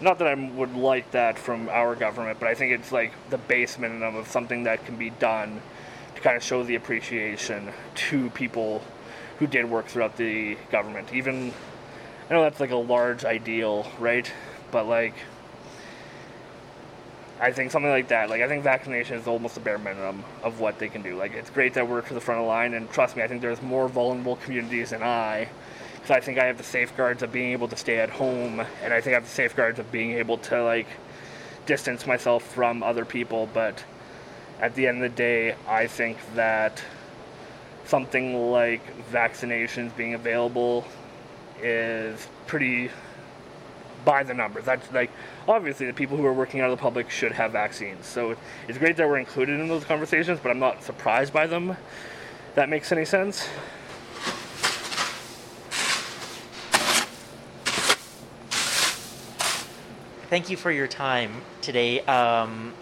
Not 0.00 0.18
that 0.18 0.28
I 0.28 0.34
would 0.34 0.74
like 0.74 1.10
that 1.12 1.38
from 1.38 1.68
our 1.68 1.94
government, 1.94 2.38
but 2.40 2.48
I 2.48 2.54
think 2.54 2.72
it's 2.72 2.92
like 2.92 3.12
the 3.30 3.38
base 3.38 3.78
minimum 3.78 4.16
of 4.16 4.28
something 4.28 4.64
that 4.64 4.84
can 4.84 4.96
be 4.96 5.10
done 5.10 5.62
to 6.14 6.20
kind 6.20 6.36
of 6.36 6.42
show 6.42 6.62
the 6.62 6.74
appreciation 6.74 7.72
to 7.94 8.30
people 8.30 8.82
who 9.38 9.46
did 9.46 9.64
work 9.68 9.86
throughout 9.86 10.16
the 10.16 10.56
government. 10.70 11.12
Even 11.12 11.52
I 12.28 12.34
know 12.34 12.42
that's 12.42 12.60
like 12.60 12.70
a 12.70 12.76
large 12.76 13.24
ideal, 13.24 13.86
right? 13.98 14.30
But 14.70 14.86
like 14.86 15.14
I 17.40 17.50
think 17.50 17.70
something 17.70 17.90
like 17.90 18.08
that. 18.08 18.30
Like 18.30 18.42
I 18.42 18.48
think 18.48 18.62
vaccination 18.62 19.18
is 19.18 19.26
almost 19.26 19.54
the 19.54 19.60
bare 19.60 19.78
minimum 19.78 20.24
of 20.42 20.60
what 20.60 20.78
they 20.78 20.88
can 20.88 21.02
do. 21.02 21.16
Like 21.16 21.34
it's 21.34 21.50
great 21.50 21.74
that 21.74 21.88
we're 21.88 22.00
to 22.02 22.14
the 22.14 22.20
front 22.20 22.40
of 22.40 22.44
the 22.44 22.48
line, 22.48 22.74
and 22.74 22.90
trust 22.90 23.16
me, 23.16 23.22
I 23.22 23.28
think 23.28 23.42
there's 23.42 23.60
more 23.60 23.88
vulnerable 23.88 24.36
communities 24.36 24.90
than 24.90 25.02
I, 25.02 25.48
because 25.94 26.10
I 26.10 26.20
think 26.20 26.38
I 26.38 26.46
have 26.46 26.58
the 26.58 26.64
safeguards 26.64 27.22
of 27.22 27.32
being 27.32 27.52
able 27.52 27.68
to 27.68 27.76
stay 27.76 27.98
at 27.98 28.10
home, 28.10 28.60
and 28.82 28.92
I 28.92 29.00
think 29.00 29.14
I 29.14 29.18
have 29.18 29.24
the 29.24 29.30
safeguards 29.30 29.78
of 29.78 29.90
being 29.90 30.12
able 30.12 30.38
to 30.38 30.62
like 30.62 30.86
distance 31.66 32.06
myself 32.06 32.44
from 32.54 32.82
other 32.82 33.04
people. 33.04 33.48
But 33.52 33.84
at 34.60 34.74
the 34.74 34.86
end 34.86 35.02
of 35.02 35.10
the 35.10 35.16
day, 35.16 35.56
I 35.66 35.88
think 35.88 36.18
that 36.34 36.82
something 37.84 38.50
like 38.50 38.82
vaccinations 39.10 39.94
being 39.96 40.14
available 40.14 40.84
is 41.60 42.28
pretty 42.46 42.90
by 44.04 44.22
the 44.22 44.34
numbers. 44.34 44.64
That's 44.64 44.90
like 44.92 45.10
obviously 45.48 45.86
the 45.86 45.92
people 45.92 46.16
who 46.16 46.24
are 46.26 46.32
working 46.32 46.60
out 46.60 46.70
of 46.70 46.78
the 46.78 46.82
public 46.82 47.10
should 47.10 47.32
have 47.32 47.52
vaccines. 47.52 48.06
So 48.06 48.36
it's 48.68 48.78
great 48.78 48.96
that 48.96 49.08
we're 49.08 49.18
included 49.18 49.60
in 49.60 49.68
those 49.68 49.84
conversations, 49.84 50.40
but 50.42 50.50
I'm 50.50 50.58
not 50.58 50.82
surprised 50.82 51.32
by 51.32 51.46
them. 51.46 51.76
That 52.54 52.68
makes 52.68 52.92
any 52.92 53.04
sense? 53.04 53.48
Thank 60.30 60.50
you 60.50 60.56
for 60.56 60.72
your 60.72 60.88
time 60.88 61.42
today. 61.60 62.00
Um, 62.00 62.72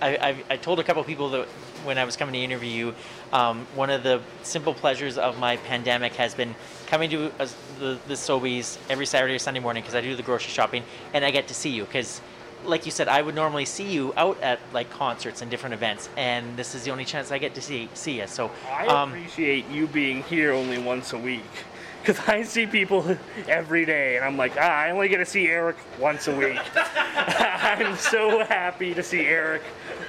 I, 0.00 0.16
I, 0.16 0.44
I, 0.50 0.56
told 0.56 0.78
a 0.78 0.84
couple 0.84 1.02
people 1.04 1.30
that 1.30 1.48
when 1.84 1.98
I 1.98 2.04
was 2.04 2.16
coming 2.16 2.34
to 2.34 2.40
interview 2.40 2.70
you, 2.70 2.94
um, 3.32 3.66
one 3.74 3.90
of 3.90 4.02
the 4.02 4.20
simple 4.42 4.74
pleasures 4.74 5.18
of 5.18 5.38
my 5.38 5.56
pandemic 5.58 6.14
has 6.14 6.34
been 6.34 6.54
coming 6.86 7.10
to 7.10 7.32
uh, 7.38 7.48
the, 7.78 7.98
the 8.08 8.14
Sobeys 8.14 8.78
every 8.88 9.06
Saturday 9.06 9.34
or 9.34 9.38
Sunday 9.38 9.60
morning 9.60 9.82
because 9.82 9.94
I 9.94 10.00
do 10.00 10.16
the 10.16 10.22
grocery 10.22 10.50
shopping 10.50 10.82
and 11.12 11.24
I 11.24 11.30
get 11.30 11.48
to 11.48 11.54
see 11.54 11.70
you 11.70 11.84
because 11.84 12.20
like 12.64 12.84
you 12.86 12.92
said, 12.92 13.08
I 13.08 13.22
would 13.22 13.34
normally 13.34 13.64
see 13.64 13.90
you 13.90 14.12
out 14.16 14.40
at 14.42 14.58
like 14.72 14.90
concerts 14.90 15.42
and 15.42 15.50
different 15.50 15.74
events, 15.74 16.08
and 16.16 16.56
this 16.56 16.74
is 16.74 16.84
the 16.84 16.90
only 16.90 17.04
chance 17.04 17.30
I 17.30 17.38
get 17.38 17.54
to 17.54 17.62
see 17.62 17.88
see 17.94 18.20
you. 18.20 18.26
So 18.26 18.50
I 18.68 18.86
um, 18.86 19.10
appreciate 19.10 19.68
you 19.68 19.86
being 19.86 20.22
here 20.24 20.52
only 20.52 20.78
once 20.78 21.12
a 21.12 21.18
week, 21.18 21.44
because 22.02 22.18
I 22.28 22.42
see 22.42 22.66
people 22.66 23.16
every 23.48 23.84
day, 23.84 24.16
and 24.16 24.24
I'm 24.24 24.36
like, 24.36 24.56
ah, 24.58 24.80
I 24.80 24.90
only 24.90 25.08
get 25.08 25.18
to 25.18 25.26
see 25.26 25.46
Eric 25.46 25.76
once 25.98 26.28
a 26.28 26.36
week. 26.36 26.58
I'm 26.74 27.96
so 27.96 28.44
happy 28.44 28.94
to 28.94 29.02
see 29.02 29.20
Eric 29.20 29.62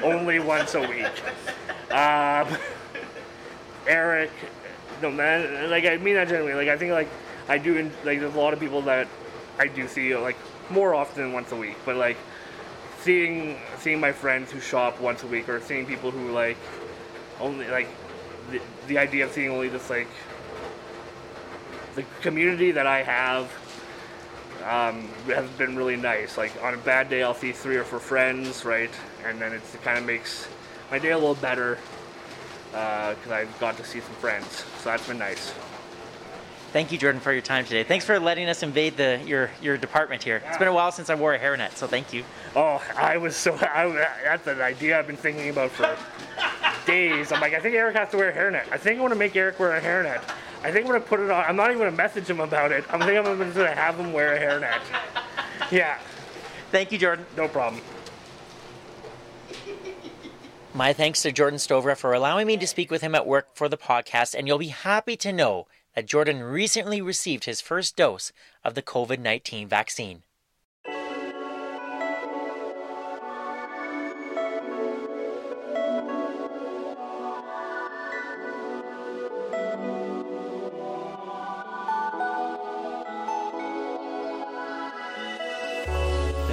only 0.04 0.40
once 0.40 0.76
a 0.76 0.82
week. 0.82 1.06
Um, 1.92 2.48
Eric 3.88 4.32
no 5.02 5.12
man 5.12 5.70
like 5.70 5.86
i 5.86 5.98
mean 5.98 6.16
that 6.16 6.28
generally 6.28 6.54
like 6.54 6.68
i 6.68 6.78
think 6.78 6.92
like 6.92 7.10
i 7.48 7.58
do 7.58 7.90
like 8.04 8.20
there's 8.20 8.36
a 8.36 8.38
lot 8.38 8.54
of 8.54 8.60
people 8.60 8.82
that 8.82 9.08
i 9.58 9.68
do 9.68 9.88
see 9.88 10.16
like 10.16 10.38
more 10.70 10.94
often 10.94 11.24
than 11.24 11.34
once 11.34 11.52
a 11.52 11.56
week 11.56 11.76
but 11.86 11.96
like 11.96 12.18
seeing 13.00 13.58
seeing 13.80 14.00
my 14.00 14.12
friends 14.12 14.52
who 14.52 14.60
shop 14.60 15.00
once 15.00 15.24
a 15.24 15.28
week 15.28 15.48
or 15.48 15.60
seeing 15.62 15.86
people 15.86 16.12
who 16.12 16.32
like 16.32 16.58
only 17.40 17.68
like 17.68 17.88
the, 18.52 18.62
the 18.88 18.98
idea 18.98 19.26
of 19.26 19.32
seeing 19.32 19.50
only 19.50 19.70
this 19.70 19.90
like 19.90 20.08
the 21.96 22.04
community 22.22 22.72
that 22.72 22.88
i 22.88 23.02
have 23.02 23.52
um, 24.60 25.08
has 25.28 25.50
been 25.52 25.76
really 25.78 25.96
nice 25.96 26.38
like 26.38 26.52
on 26.62 26.74
a 26.74 26.78
bad 26.78 27.10
day 27.10 27.24
i'll 27.24 27.34
see 27.34 27.52
three 27.52 27.78
or 27.78 27.84
four 27.84 28.00
friends 28.00 28.66
right 28.66 28.92
and 29.26 29.40
then 29.40 29.54
it 29.54 29.62
kind 29.84 29.98
of 29.98 30.06
makes 30.06 30.48
my 30.92 31.00
day 31.00 31.12
a 31.12 31.18
little 31.18 31.36
better 31.36 31.78
because 32.72 33.32
uh, 33.32 33.36
I've 33.36 33.60
got 33.60 33.78
to 33.78 33.84
see 33.84 34.00
some 34.00 34.14
friends. 34.16 34.64
So 34.80 34.90
that's 34.90 35.08
been 35.08 35.18
nice. 35.18 35.54
Thank 36.72 36.92
you, 36.92 37.00
Jordan, 37.00 37.20
for 37.20 37.34
your 37.34 37.42
time 37.42 37.66
today. 37.66 37.84
Thanks 37.84 38.06
for 38.06 38.20
letting 38.20 38.48
us 38.48 38.62
invade 38.62 38.96
the 38.96 39.20
your 39.26 39.50
your 39.60 39.76
department 39.76 40.22
here. 40.22 40.44
It's 40.46 40.58
been 40.60 40.68
a 40.68 40.74
while 40.74 40.92
since 40.92 41.10
I 41.10 41.16
wore 41.16 41.34
a 41.34 41.40
hairnet, 41.40 41.76
so 41.76 41.88
thank 41.88 42.14
you. 42.14 42.24
Oh, 42.56 42.84
I 42.96 43.18
was 43.18 43.36
so 43.36 43.56
I, 43.56 43.90
that's 44.24 44.46
an 44.46 44.62
idea 44.62 45.00
I've 45.00 45.08
been 45.08 45.18
thinking 45.18 45.50
about 45.50 45.72
for 45.72 45.98
days. 46.86 47.32
I'm 47.32 47.42
like, 47.42 47.56
I 47.56 47.60
think 47.60 47.74
Eric 47.74 47.96
has 47.96 48.10
to 48.10 48.18
wear 48.18 48.30
a 48.30 48.34
hairnet. 48.34 48.72
I 48.72 48.78
think 48.78 49.00
I 49.00 49.02
want 49.02 49.14
to 49.14 49.20
make 49.20 49.36
Eric 49.36 49.60
wear 49.60 49.76
a 49.76 49.82
hairnet. 49.82 50.22
I 50.62 50.72
think 50.72 50.86
I'm 50.86 50.92
gonna 50.92 51.00
put 51.00 51.20
it 51.20 51.32
on. 51.32 51.44
I'm 51.46 51.56
not 51.56 51.72
even 51.72 51.80
gonna 51.80 51.92
message 51.92 52.30
him 52.30 52.40
about 52.40 52.72
it. 52.72 52.84
I'm 52.90 53.00
thinking 53.00 53.18
I'm 53.18 53.52
gonna 53.54 53.74
have 53.74 54.00
him 54.00 54.14
wear 54.14 54.36
a 54.36 54.40
hairnet. 54.40 54.82
Yeah. 55.72 55.98
Thank 56.72 56.92
you, 56.92 57.00
Jordan. 57.00 57.26
No 57.36 57.48
problem. 57.48 57.82
My 60.74 60.94
thanks 60.94 61.24
to 61.24 61.32
Jordan 61.32 61.58
Stovra 61.58 61.98
for 61.98 62.14
allowing 62.14 62.46
me 62.46 62.56
to 62.58 62.68
speak 62.68 62.92
with 62.92 63.02
him 63.02 63.16
at 63.16 63.26
work 63.26 63.56
for 63.56 63.68
the 63.68 63.78
podcast, 63.78 64.36
and 64.36 64.48
you'll 64.48 64.60
be 64.60 64.68
happy 64.68 65.18
to 65.18 65.34
know 65.34 65.68
that 65.96 66.06
Jordan 66.06 66.44
recently 66.44 67.02
received 67.02 67.46
his 67.46 67.60
first 67.60 67.96
dose 67.96 68.32
of 68.64 68.76
the 68.76 68.84
COVID 68.84 69.20
19 69.20 69.68
vaccine. 69.68 70.22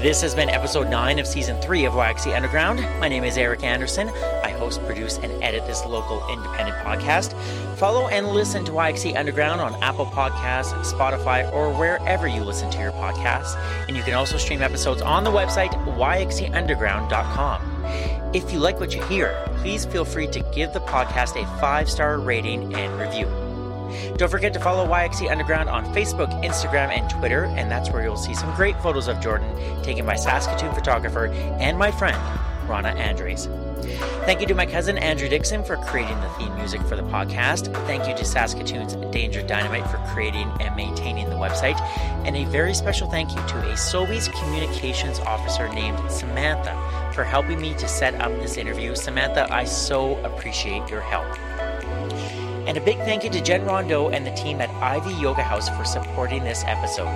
This 0.06 0.20
has 0.20 0.36
been 0.36 0.48
episode 0.48 0.88
9 0.88 1.18
of 1.18 1.26
season 1.26 1.60
3 1.60 1.84
of 1.84 1.94
YXE 1.94 2.36
Underground. 2.36 2.78
My 3.00 3.08
name 3.08 3.24
is 3.24 3.36
Eric 3.36 3.64
Anderson. 3.64 4.08
I 4.44 4.50
host, 4.50 4.80
produce, 4.86 5.18
and 5.18 5.32
edit 5.42 5.66
this 5.66 5.84
local 5.84 6.24
independent 6.28 6.76
podcast. 6.86 7.34
Follow 7.76 8.06
and 8.06 8.28
listen 8.28 8.64
to 8.66 8.70
YXE 8.70 9.16
Underground 9.16 9.60
on 9.60 9.74
Apple 9.82 10.06
Podcasts, 10.06 10.72
Spotify, 10.84 11.52
or 11.52 11.76
wherever 11.76 12.28
you 12.28 12.44
listen 12.44 12.70
to 12.70 12.78
your 12.78 12.92
podcasts. 12.92 13.56
And 13.88 13.96
you 13.96 14.04
can 14.04 14.14
also 14.14 14.38
stream 14.38 14.62
episodes 14.62 15.02
on 15.02 15.24
the 15.24 15.30
website 15.30 15.72
yxeunderground.com. 15.96 18.30
If 18.32 18.52
you 18.52 18.60
like 18.60 18.78
what 18.78 18.94
you 18.94 19.02
hear, 19.06 19.36
please 19.56 19.86
feel 19.86 20.04
free 20.04 20.28
to 20.28 20.38
give 20.54 20.72
the 20.72 20.82
podcast 20.82 21.34
a 21.34 21.44
five 21.58 21.90
star 21.90 22.20
rating 22.20 22.72
and 22.76 23.00
review. 23.00 23.45
Don't 24.16 24.30
forget 24.30 24.52
to 24.54 24.60
follow 24.60 24.86
YXE 24.86 25.30
Underground 25.30 25.68
on 25.68 25.84
Facebook, 25.94 26.30
Instagram, 26.44 26.88
and 26.88 27.08
Twitter, 27.10 27.44
and 27.44 27.70
that's 27.70 27.90
where 27.90 28.02
you'll 28.02 28.16
see 28.16 28.34
some 28.34 28.54
great 28.54 28.80
photos 28.80 29.08
of 29.08 29.20
Jordan 29.20 29.50
taken 29.82 30.06
by 30.06 30.16
Saskatoon 30.16 30.74
photographer 30.74 31.26
and 31.26 31.78
my 31.78 31.90
friend, 31.90 32.16
Rana 32.68 32.90
Andres. 32.90 33.48
Thank 34.24 34.40
you 34.40 34.46
to 34.48 34.54
my 34.54 34.66
cousin 34.66 34.98
Andrew 34.98 35.28
Dixon 35.28 35.62
for 35.62 35.76
creating 35.76 36.20
the 36.20 36.28
theme 36.30 36.54
music 36.56 36.80
for 36.82 36.96
the 36.96 37.02
podcast. 37.02 37.72
Thank 37.86 38.08
you 38.08 38.16
to 38.16 38.24
Saskatoon's 38.24 38.96
Danger 39.12 39.42
Dynamite 39.42 39.88
for 39.88 39.98
creating 40.12 40.50
and 40.60 40.74
maintaining 40.74 41.30
the 41.30 41.36
website. 41.36 41.80
And 42.26 42.36
a 42.36 42.44
very 42.46 42.74
special 42.74 43.08
thank 43.08 43.30
you 43.30 43.36
to 43.36 43.58
a 43.70 43.74
Sobeys 43.74 44.32
communications 44.40 45.20
officer 45.20 45.68
named 45.68 45.98
Samantha 46.10 46.74
for 47.14 47.22
helping 47.22 47.60
me 47.60 47.74
to 47.74 47.86
set 47.86 48.14
up 48.20 48.32
this 48.40 48.56
interview. 48.56 48.96
Samantha, 48.96 49.46
I 49.52 49.64
so 49.64 50.16
appreciate 50.24 50.88
your 50.90 51.02
help. 51.02 51.26
And 52.66 52.76
a 52.76 52.80
big 52.80 52.98
thank 52.98 53.22
you 53.22 53.30
to 53.30 53.40
Jen 53.40 53.64
Rondeau 53.64 54.12
and 54.12 54.26
the 54.26 54.32
team 54.32 54.60
at 54.60 54.68
Ivy 54.82 55.14
Yoga 55.22 55.42
House 55.42 55.68
for 55.68 55.84
supporting 55.84 56.42
this 56.42 56.64
episode. 56.66 57.06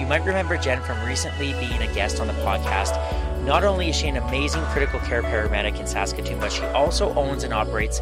You 0.00 0.04
might 0.04 0.24
remember 0.24 0.56
Jen 0.56 0.82
from 0.82 1.00
recently 1.06 1.52
being 1.52 1.80
a 1.80 1.94
guest 1.94 2.18
on 2.18 2.26
the 2.26 2.32
podcast. 2.32 2.96
Not 3.44 3.62
only 3.62 3.88
is 3.88 3.94
she 3.94 4.08
an 4.08 4.16
amazing 4.16 4.62
critical 4.64 4.98
care 4.98 5.22
paramedic 5.22 5.78
in 5.78 5.86
Saskatoon, 5.86 6.40
but 6.40 6.50
she 6.50 6.64
also 6.64 7.14
owns 7.14 7.44
and 7.44 7.54
operates 7.54 8.00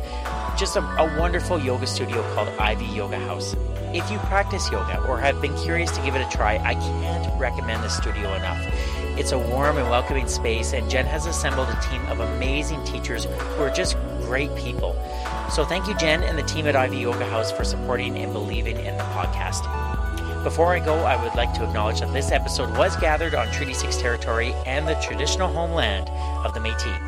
just 0.56 0.76
a, 0.76 0.80
a 0.80 1.18
wonderful 1.20 1.60
yoga 1.60 1.86
studio 1.86 2.22
called 2.34 2.48
Ivy 2.58 2.86
Yoga 2.86 3.18
House. 3.18 3.54
If 3.92 4.10
you 4.10 4.16
practice 4.20 4.70
yoga 4.70 4.98
or 5.06 5.20
have 5.20 5.42
been 5.42 5.54
curious 5.58 5.90
to 5.90 6.02
give 6.02 6.14
it 6.14 6.26
a 6.26 6.30
try, 6.34 6.56
I 6.64 6.74
can't 6.74 7.38
recommend 7.38 7.82
the 7.84 7.90
studio 7.90 8.32
enough. 8.32 8.64
It's 9.18 9.32
a 9.32 9.38
warm 9.38 9.76
and 9.76 9.90
welcoming 9.90 10.26
space, 10.26 10.72
and 10.72 10.88
Jen 10.88 11.04
has 11.04 11.26
assembled 11.26 11.68
a 11.68 11.78
team 11.82 12.04
of 12.06 12.20
amazing 12.20 12.82
teachers 12.84 13.26
who 13.26 13.62
are 13.62 13.70
just 13.70 13.96
great 14.34 14.56
people. 14.56 14.96
So 15.48 15.64
thank 15.64 15.86
you, 15.86 15.94
Jen, 15.94 16.24
and 16.24 16.36
the 16.36 16.42
team 16.42 16.66
at 16.66 16.74
Ivy 16.74 16.96
Yoga 16.96 17.24
House 17.26 17.52
for 17.52 17.62
supporting 17.62 18.18
and 18.18 18.32
believing 18.32 18.76
in 18.78 18.96
the 18.96 19.04
podcast. 19.14 19.62
Before 20.42 20.74
I 20.74 20.80
go, 20.80 20.96
I 21.04 21.14
would 21.22 21.36
like 21.36 21.54
to 21.54 21.62
acknowledge 21.62 22.00
that 22.00 22.12
this 22.12 22.32
episode 22.32 22.76
was 22.76 22.96
gathered 22.96 23.36
on 23.36 23.46
Treaty 23.52 23.74
6 23.74 23.96
territory 23.98 24.52
and 24.66 24.88
the 24.88 24.94
traditional 24.94 25.46
homeland 25.46 26.08
of 26.44 26.52
the 26.52 26.58
Métis. 26.58 26.98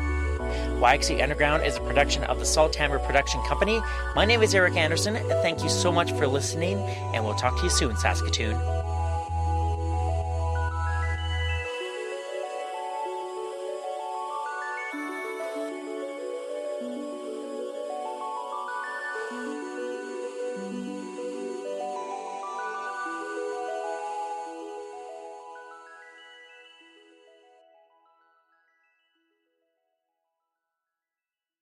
YXE 0.79 1.21
Underground 1.21 1.65
is 1.65 1.75
a 1.75 1.81
production 1.81 2.23
of 2.23 2.39
the 2.39 2.45
Salt 2.45 2.73
Hammer 2.75 2.99
Production 2.99 3.43
Company. 3.43 3.81
My 4.15 4.23
name 4.23 4.41
is 4.41 4.55
Eric 4.55 4.77
Anderson. 4.77 5.15
Thank 5.41 5.61
you 5.63 5.69
so 5.69 5.91
much 5.91 6.13
for 6.13 6.27
listening, 6.27 6.77
and 7.13 7.25
we'll 7.25 7.35
talk 7.35 7.57
to 7.57 7.63
you 7.63 7.69
soon, 7.69 7.97
Saskatoon. 7.97 8.76